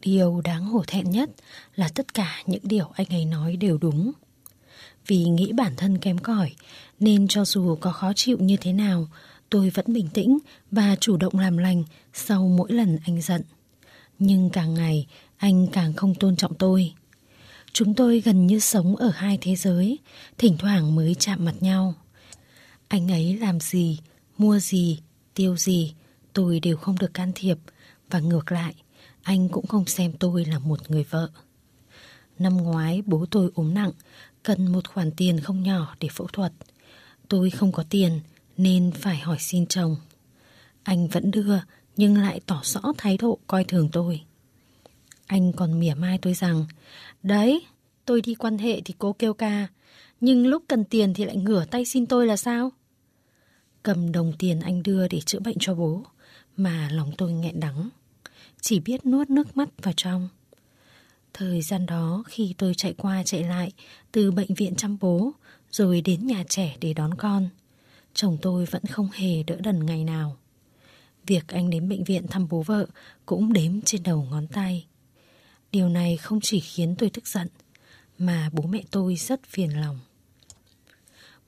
Điều 0.00 0.40
đáng 0.44 0.64
hổ 0.64 0.84
thẹn 0.86 1.10
nhất 1.10 1.30
là 1.74 1.88
tất 1.94 2.14
cả 2.14 2.42
những 2.46 2.62
điều 2.62 2.90
anh 2.94 3.06
ấy 3.10 3.24
nói 3.24 3.56
đều 3.56 3.78
đúng. 3.78 4.12
Vì 5.06 5.24
nghĩ 5.24 5.52
bản 5.52 5.72
thân 5.76 5.98
kém 5.98 6.18
cỏi, 6.18 6.54
nên 7.00 7.28
cho 7.28 7.44
dù 7.44 7.76
có 7.80 7.92
khó 7.92 8.12
chịu 8.16 8.38
như 8.40 8.56
thế 8.56 8.72
nào, 8.72 9.08
tôi 9.50 9.70
vẫn 9.70 9.86
bình 9.88 10.08
tĩnh 10.14 10.38
và 10.70 10.96
chủ 11.00 11.16
động 11.16 11.38
làm 11.38 11.56
lành 11.56 11.84
sau 12.12 12.48
mỗi 12.48 12.72
lần 12.72 12.98
anh 13.06 13.20
giận. 13.20 13.42
Nhưng 14.18 14.50
càng 14.50 14.74
ngày, 14.74 15.06
anh 15.36 15.66
càng 15.72 15.92
không 15.92 16.14
tôn 16.14 16.36
trọng 16.36 16.54
tôi. 16.54 16.92
Chúng 17.72 17.94
tôi 17.94 18.20
gần 18.20 18.46
như 18.46 18.58
sống 18.58 18.96
ở 18.96 19.10
hai 19.14 19.38
thế 19.40 19.56
giới, 19.56 19.98
thỉnh 20.38 20.56
thoảng 20.58 20.94
mới 20.94 21.14
chạm 21.14 21.44
mặt 21.44 21.54
nhau. 21.60 21.94
Anh 22.88 23.10
ấy 23.10 23.36
làm 23.36 23.60
gì, 23.60 23.98
mua 24.38 24.58
gì, 24.58 24.98
tiêu 25.34 25.56
gì, 25.56 25.94
tôi 26.32 26.60
đều 26.60 26.76
không 26.76 26.98
được 26.98 27.14
can 27.14 27.32
thiệp, 27.34 27.58
và 28.10 28.20
ngược 28.20 28.52
lại, 28.52 28.74
anh 29.22 29.48
cũng 29.48 29.66
không 29.66 29.86
xem 29.86 30.12
tôi 30.12 30.44
là 30.44 30.58
một 30.58 30.90
người 30.90 31.04
vợ. 31.10 31.30
Năm 32.38 32.56
ngoái 32.56 33.02
bố 33.06 33.26
tôi 33.30 33.50
ốm 33.54 33.74
nặng, 33.74 33.92
cần 34.44 34.72
một 34.72 34.88
khoản 34.88 35.10
tiền 35.10 35.40
không 35.40 35.62
nhỏ 35.62 35.96
để 36.00 36.08
phẫu 36.12 36.26
thuật. 36.26 36.52
Tôi 37.28 37.50
không 37.50 37.72
có 37.72 37.84
tiền 37.90 38.20
nên 38.56 38.90
phải 38.90 39.16
hỏi 39.16 39.36
xin 39.40 39.66
chồng. 39.66 39.96
Anh 40.82 41.08
vẫn 41.08 41.30
đưa 41.30 41.58
nhưng 41.96 42.18
lại 42.18 42.40
tỏ 42.46 42.60
rõ 42.64 42.80
thái 42.98 43.16
độ 43.16 43.38
coi 43.46 43.64
thường 43.64 43.88
tôi. 43.92 44.20
Anh 45.26 45.52
còn 45.52 45.80
mỉa 45.80 45.94
mai 45.94 46.18
tôi 46.22 46.34
rằng 46.34 46.66
Đấy, 47.22 47.66
tôi 48.04 48.20
đi 48.20 48.34
quan 48.34 48.58
hệ 48.58 48.80
thì 48.80 48.94
cô 48.98 49.12
kêu 49.12 49.34
ca 49.34 49.66
Nhưng 50.20 50.46
lúc 50.46 50.62
cần 50.68 50.84
tiền 50.84 51.14
thì 51.14 51.24
lại 51.24 51.36
ngửa 51.36 51.64
tay 51.64 51.84
xin 51.84 52.06
tôi 52.06 52.26
là 52.26 52.36
sao? 52.36 52.72
Cầm 53.82 54.12
đồng 54.12 54.32
tiền 54.38 54.60
anh 54.60 54.82
đưa 54.82 55.08
để 55.08 55.20
chữa 55.20 55.40
bệnh 55.40 55.56
cho 55.60 55.74
bố 55.74 56.02
Mà 56.56 56.88
lòng 56.92 57.12
tôi 57.18 57.32
nghẹn 57.32 57.60
đắng 57.60 57.88
Chỉ 58.60 58.80
biết 58.80 59.06
nuốt 59.06 59.30
nước 59.30 59.56
mắt 59.56 59.68
vào 59.82 59.94
trong 59.96 60.28
Thời 61.34 61.62
gian 61.62 61.86
đó 61.86 62.22
khi 62.26 62.54
tôi 62.58 62.74
chạy 62.74 62.92
qua 62.92 63.22
chạy 63.22 63.42
lại 63.42 63.72
Từ 64.12 64.30
bệnh 64.30 64.54
viện 64.54 64.74
chăm 64.76 64.96
bố 65.00 65.32
Rồi 65.70 66.00
đến 66.00 66.26
nhà 66.26 66.44
trẻ 66.48 66.76
để 66.80 66.92
đón 66.92 67.14
con 67.14 67.48
Chồng 68.14 68.38
tôi 68.42 68.64
vẫn 68.64 68.82
không 68.86 69.08
hề 69.12 69.42
đỡ 69.42 69.56
đần 69.60 69.86
ngày 69.86 70.04
nào 70.04 70.36
Việc 71.26 71.48
anh 71.48 71.70
đến 71.70 71.88
bệnh 71.88 72.04
viện 72.04 72.26
thăm 72.28 72.48
bố 72.48 72.62
vợ 72.62 72.86
Cũng 73.26 73.52
đếm 73.52 73.80
trên 73.80 74.02
đầu 74.02 74.26
ngón 74.30 74.46
tay 74.46 74.86
Điều 75.74 75.88
này 75.88 76.16
không 76.16 76.40
chỉ 76.40 76.60
khiến 76.60 76.94
tôi 76.98 77.10
tức 77.10 77.28
giận, 77.28 77.48
mà 78.18 78.50
bố 78.52 78.62
mẹ 78.62 78.82
tôi 78.90 79.16
rất 79.16 79.40
phiền 79.46 79.80
lòng. 79.80 79.98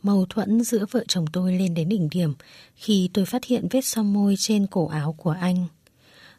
Mâu 0.03 0.27
thuẫn 0.27 0.64
giữa 0.64 0.87
vợ 0.90 1.05
chồng 1.09 1.27
tôi 1.33 1.53
lên 1.53 1.75
đến 1.75 1.88
đỉnh 1.88 2.09
điểm 2.11 2.35
khi 2.75 3.11
tôi 3.12 3.27
phát 3.27 3.44
hiện 3.44 3.68
vết 3.70 3.85
son 3.85 4.12
môi 4.12 4.35
trên 4.38 4.66
cổ 4.66 4.87
áo 4.87 5.12
của 5.12 5.31
anh. 5.31 5.66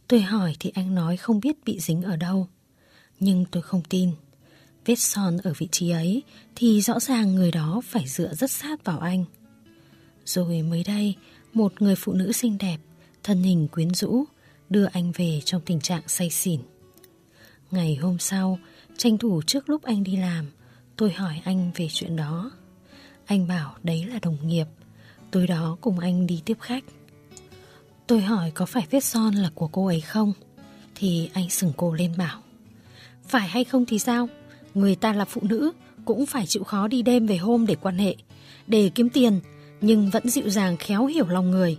Tôi 0.07 0.21
hỏi 0.21 0.55
thì 0.59 0.71
anh 0.75 0.95
nói 0.95 1.17
không 1.17 1.39
biết 1.39 1.63
bị 1.65 1.79
dính 1.79 2.01
ở 2.01 2.15
đâu. 2.15 2.47
Nhưng 3.19 3.45
tôi 3.51 3.63
không 3.63 3.81
tin. 3.89 4.11
Vết 4.85 4.99
son 4.99 5.37
ở 5.43 5.53
vị 5.57 5.67
trí 5.71 5.89
ấy 5.89 6.23
thì 6.55 6.81
rõ 6.81 6.99
ràng 6.99 7.35
người 7.35 7.51
đó 7.51 7.81
phải 7.85 8.07
dựa 8.07 8.33
rất 8.33 8.51
sát 8.51 8.85
vào 8.85 8.99
anh. 8.99 9.25
Rồi 10.25 10.61
mới 10.61 10.83
đây, 10.83 11.15
một 11.53 11.81
người 11.81 11.95
phụ 11.95 12.13
nữ 12.13 12.31
xinh 12.31 12.57
đẹp, 12.57 12.77
thân 13.23 13.43
hình 13.43 13.67
quyến 13.67 13.93
rũ, 13.93 14.23
đưa 14.69 14.85
anh 14.85 15.11
về 15.11 15.41
trong 15.45 15.61
tình 15.65 15.79
trạng 15.79 16.01
say 16.07 16.29
xỉn. 16.29 16.59
Ngày 17.71 17.95
hôm 17.95 18.19
sau, 18.19 18.59
Tranh 18.97 19.17
thủ 19.17 19.41
trước 19.47 19.69
lúc 19.69 19.83
anh 19.83 20.03
đi 20.03 20.15
làm, 20.15 20.45
tôi 20.95 21.11
hỏi 21.11 21.41
anh 21.45 21.71
về 21.75 21.87
chuyện 21.91 22.15
đó. 22.15 22.51
Anh 23.25 23.47
bảo 23.47 23.75
đấy 23.83 24.05
là 24.05 24.19
đồng 24.21 24.47
nghiệp, 24.47 24.65
tối 25.31 25.47
đó 25.47 25.77
cùng 25.81 25.99
anh 25.99 26.27
đi 26.27 26.41
tiếp 26.45 26.57
khách. 26.61 26.83
Tôi 28.07 28.21
hỏi 28.21 28.51
có 28.51 28.65
phải 28.65 28.87
vết 28.91 29.03
son 29.03 29.35
là 29.35 29.51
của 29.55 29.67
cô 29.67 29.85
ấy 29.85 30.01
không? 30.01 30.33
Thì 30.95 31.29
anh 31.33 31.49
sừng 31.49 31.73
cô 31.77 31.93
lên 31.93 32.13
bảo 32.17 32.41
phải 33.27 33.47
hay 33.47 33.63
không 33.63 33.85
thì 33.85 33.99
sao? 33.99 34.29
Người 34.73 34.95
ta 34.95 35.13
là 35.13 35.25
phụ 35.25 35.41
nữ, 35.43 35.71
Cũng 36.05 36.25
phải 36.25 36.45
chịu 36.45 36.63
khó 36.63 36.87
đi 36.87 37.01
đêm 37.01 37.27
về 37.27 37.37
hôm 37.37 37.65
để 37.65 37.75
quan 37.81 37.97
hệ, 37.97 38.15
Để 38.67 38.91
kiếm 38.95 39.09
tiền, 39.09 39.39
Nhưng 39.81 40.09
vẫn 40.09 40.29
dịu 40.29 40.49
dàng 40.49 40.77
khéo 40.77 41.05
hiểu 41.05 41.27
lòng 41.27 41.51
người. 41.51 41.77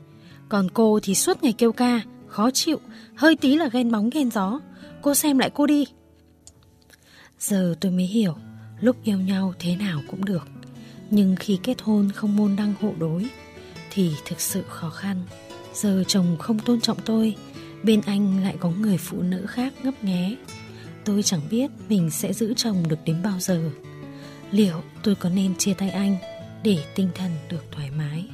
Còn 0.49 0.71
cô 0.71 1.01
thì 1.03 1.15
suốt 1.15 1.43
ngày 1.43 1.53
kêu 1.53 1.73
ca, 1.73 2.01
Khó 2.27 2.51
chịu, 2.51 2.81
Hơi 3.15 3.37
tí 3.37 3.57
là 3.57 3.69
ghen 3.69 3.93
bóng 3.93 4.11
ghen 4.11 4.31
gió. 4.31 4.61
Cô 5.03 5.15
xem 5.15 5.39
lại 5.39 5.51
cô 5.55 5.67
đi. 5.67 5.85
Giờ 7.39 7.75
tôi 7.81 7.93
mới 7.93 8.05
hiểu, 8.07 8.35
Lúc 8.81 8.97
yêu 9.05 9.19
nhau 9.19 9.55
thế 9.59 9.77
nào 9.77 10.03
cũng 10.09 10.25
được. 10.25 10.49
Nhưng 11.11 11.37
khi 11.37 11.59
kết 11.63 11.83
hôn 11.83 12.11
không 12.15 12.37
môn 12.37 12.57
đăng 12.57 12.75
hộ 12.81 12.93
đối, 12.99 13.27
Thì 13.91 14.11
thực 14.27 14.41
sự 14.41 14.63
khó 14.69 14.91
khăn. 14.91 15.23
Giờ 15.75 16.05
chồng 16.07 16.37
không 16.39 16.59
tôn 16.59 16.81
trọng 16.81 16.99
tôi, 17.05 17.37
Bên 17.83 18.01
anh 18.07 18.43
lại 18.43 18.57
có 18.61 18.71
người 18.71 18.99
phụ 18.99 19.23
nữ 19.23 19.47
khác 19.47 19.73
ngấp 19.83 20.05
nghé. 20.05 20.37
Tôi 21.09 21.23
chẳng 21.23 21.40
biết 21.51 21.71
mình 21.88 22.11
sẽ 22.11 22.33
giữ 22.33 22.55
chồng 22.55 22.88
được 22.88 22.99
đến 23.05 23.23
bao 23.23 23.38
giờ 23.38 23.71
Liệu 24.51 24.83
tôi 25.03 25.14
có 25.14 25.29
nên 25.29 25.57
chia 25.57 25.75
tay 25.75 25.90
anh 25.90 26.16
Để 26.62 26.85
tinh 26.94 27.09
thần 27.14 27.31
được 27.51 27.64
thoải 27.71 27.90
mái 27.90 28.29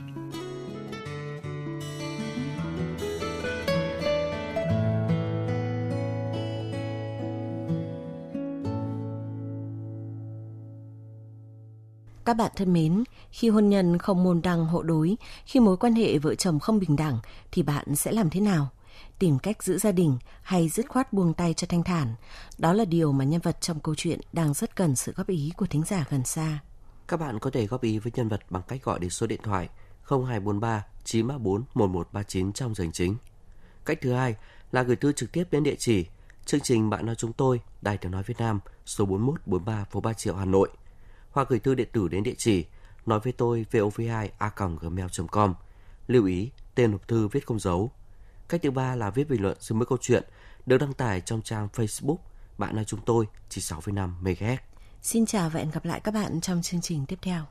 Các 12.25 12.35
bạn 12.35 12.53
thân 12.57 12.73
mến, 12.73 13.05
khi 13.31 13.49
hôn 13.49 13.69
nhân 13.69 13.99
không 13.99 14.25
môn 14.25 14.43
đăng 14.43 14.67
hộ 14.67 14.83
đối, 14.83 15.17
khi 15.45 15.61
mối 15.61 15.77
quan 15.77 15.95
hệ 15.95 16.19
vợ 16.19 16.35
chồng 16.35 16.61
không 16.61 16.79
bình 16.79 16.97
đẳng 16.97 17.19
thì 17.53 17.63
bạn 17.63 17.95
sẽ 17.95 18.13
làm 18.13 18.31
thế 18.31 18.41
nào? 18.41 18.69
Tìm 19.19 19.39
cách 19.39 19.63
giữ 19.63 19.79
gia 19.79 19.93
đình 19.93 20.19
hay 20.43 20.69
dứt 20.69 20.89
khoát 20.89 21.13
buông 21.13 21.35
tay 21.35 21.55
cho 21.55 21.67
thanh 21.71 21.83
thản? 21.83 22.15
Đó 22.59 22.73
là 22.73 22.85
điều 22.85 23.13
mà 23.13 23.25
nhân 23.25 23.41
vật 23.41 23.61
trong 23.61 23.81
câu 23.81 23.95
chuyện 23.95 24.21
đang 24.33 24.55
rất 24.55 24.77
cần 24.77 24.97
sự 24.97 25.13
góp 25.13 25.29
ý 25.29 25.53
của 25.57 25.67
thính 25.67 25.83
giả 25.85 26.05
gần 26.11 26.25
xa. 26.25 26.59
Các 27.09 27.17
bạn 27.17 27.39
có 27.39 27.51
thể 27.51 27.67
góp 27.67 27.83
ý 27.83 27.99
với 27.99 28.13
nhân 28.17 28.29
vật 28.29 28.41
bằng 28.51 28.63
cách 28.69 28.85
gọi 28.85 28.99
đến 28.99 29.11
số 29.11 29.27
điện 29.27 29.41
thoại 29.43 29.69
0243 30.09 30.85
934 31.05 31.65
1139 31.75 32.53
trong 32.53 32.75
giờ 32.75 32.85
chính. 32.93 33.17
Cách 33.85 33.99
thứ 34.01 34.13
hai 34.13 34.35
là 34.73 34.83
gửi 34.83 34.97
thư 34.97 35.13
trực 35.13 35.33
tiếp 35.33 35.45
đến 35.51 35.63
địa 35.63 35.77
chỉ 35.79 36.07
chương 36.45 36.61
trình 36.61 36.91
Bạn 36.91 37.07
nói 37.07 37.15
chúng 37.15 37.33
tôi, 37.33 37.61
Đài 37.83 37.99
Tiếng 37.99 38.13
nói 38.13 38.23
Việt 38.23 38.39
Nam, 38.39 38.61
số 38.87 39.05
4143 39.05 39.85
phố 39.85 40.01
Ba 40.01 40.13
Triệu 40.13 40.35
Hà 40.35 40.45
Nội– 40.45 40.69
hoặc 41.35 41.49
gửi 41.49 41.59
thư 41.59 41.75
điện 41.75 41.89
tử 41.93 42.09
đến 42.09 42.23
địa 42.23 42.35
chỉ 42.39 42.67
nói 43.07 43.21
với 43.21 43.33
tôi 43.33 43.67
vov2 43.71 44.29
a 44.39 44.51
gmail.com. 44.81 45.55
Lưu 46.07 46.27
ý, 46.27 46.51
tên 46.75 46.93
hộp 46.93 47.09
thư 47.09 47.29
viết 47.29 47.47
không 47.47 47.59
dấu. 47.59 47.93
Cách 48.49 48.63
thứ 48.63 48.71
ba 48.71 48.97
là 48.97 49.11
viết 49.11 49.29
bình 49.29 49.43
luận 49.43 49.57
dưới 49.61 49.77
mỗi 49.77 49.87
câu 49.87 49.99
chuyện 50.01 50.25
được 50.67 50.79
đăng 50.79 50.93
tải 50.93 51.21
trong 51.21 51.43
trang 51.43 51.69
Facebook 51.73 52.17
Bạn 52.59 52.77
nói 52.77 52.85
chúng 52.85 53.01
tôi 53.01 53.27
chỉ 53.49 53.61
6,5 53.61 54.11
MHz. 54.23 54.57
Xin 55.03 55.27
chào 55.27 55.51
và 55.51 55.61
hẹn 55.61 55.71
gặp 55.71 55.85
lại 55.85 56.01
các 56.01 56.15
bạn 56.15 56.41
trong 56.41 56.63
chương 56.63 56.81
trình 56.81 57.07
tiếp 57.07 57.19
theo. 57.23 57.45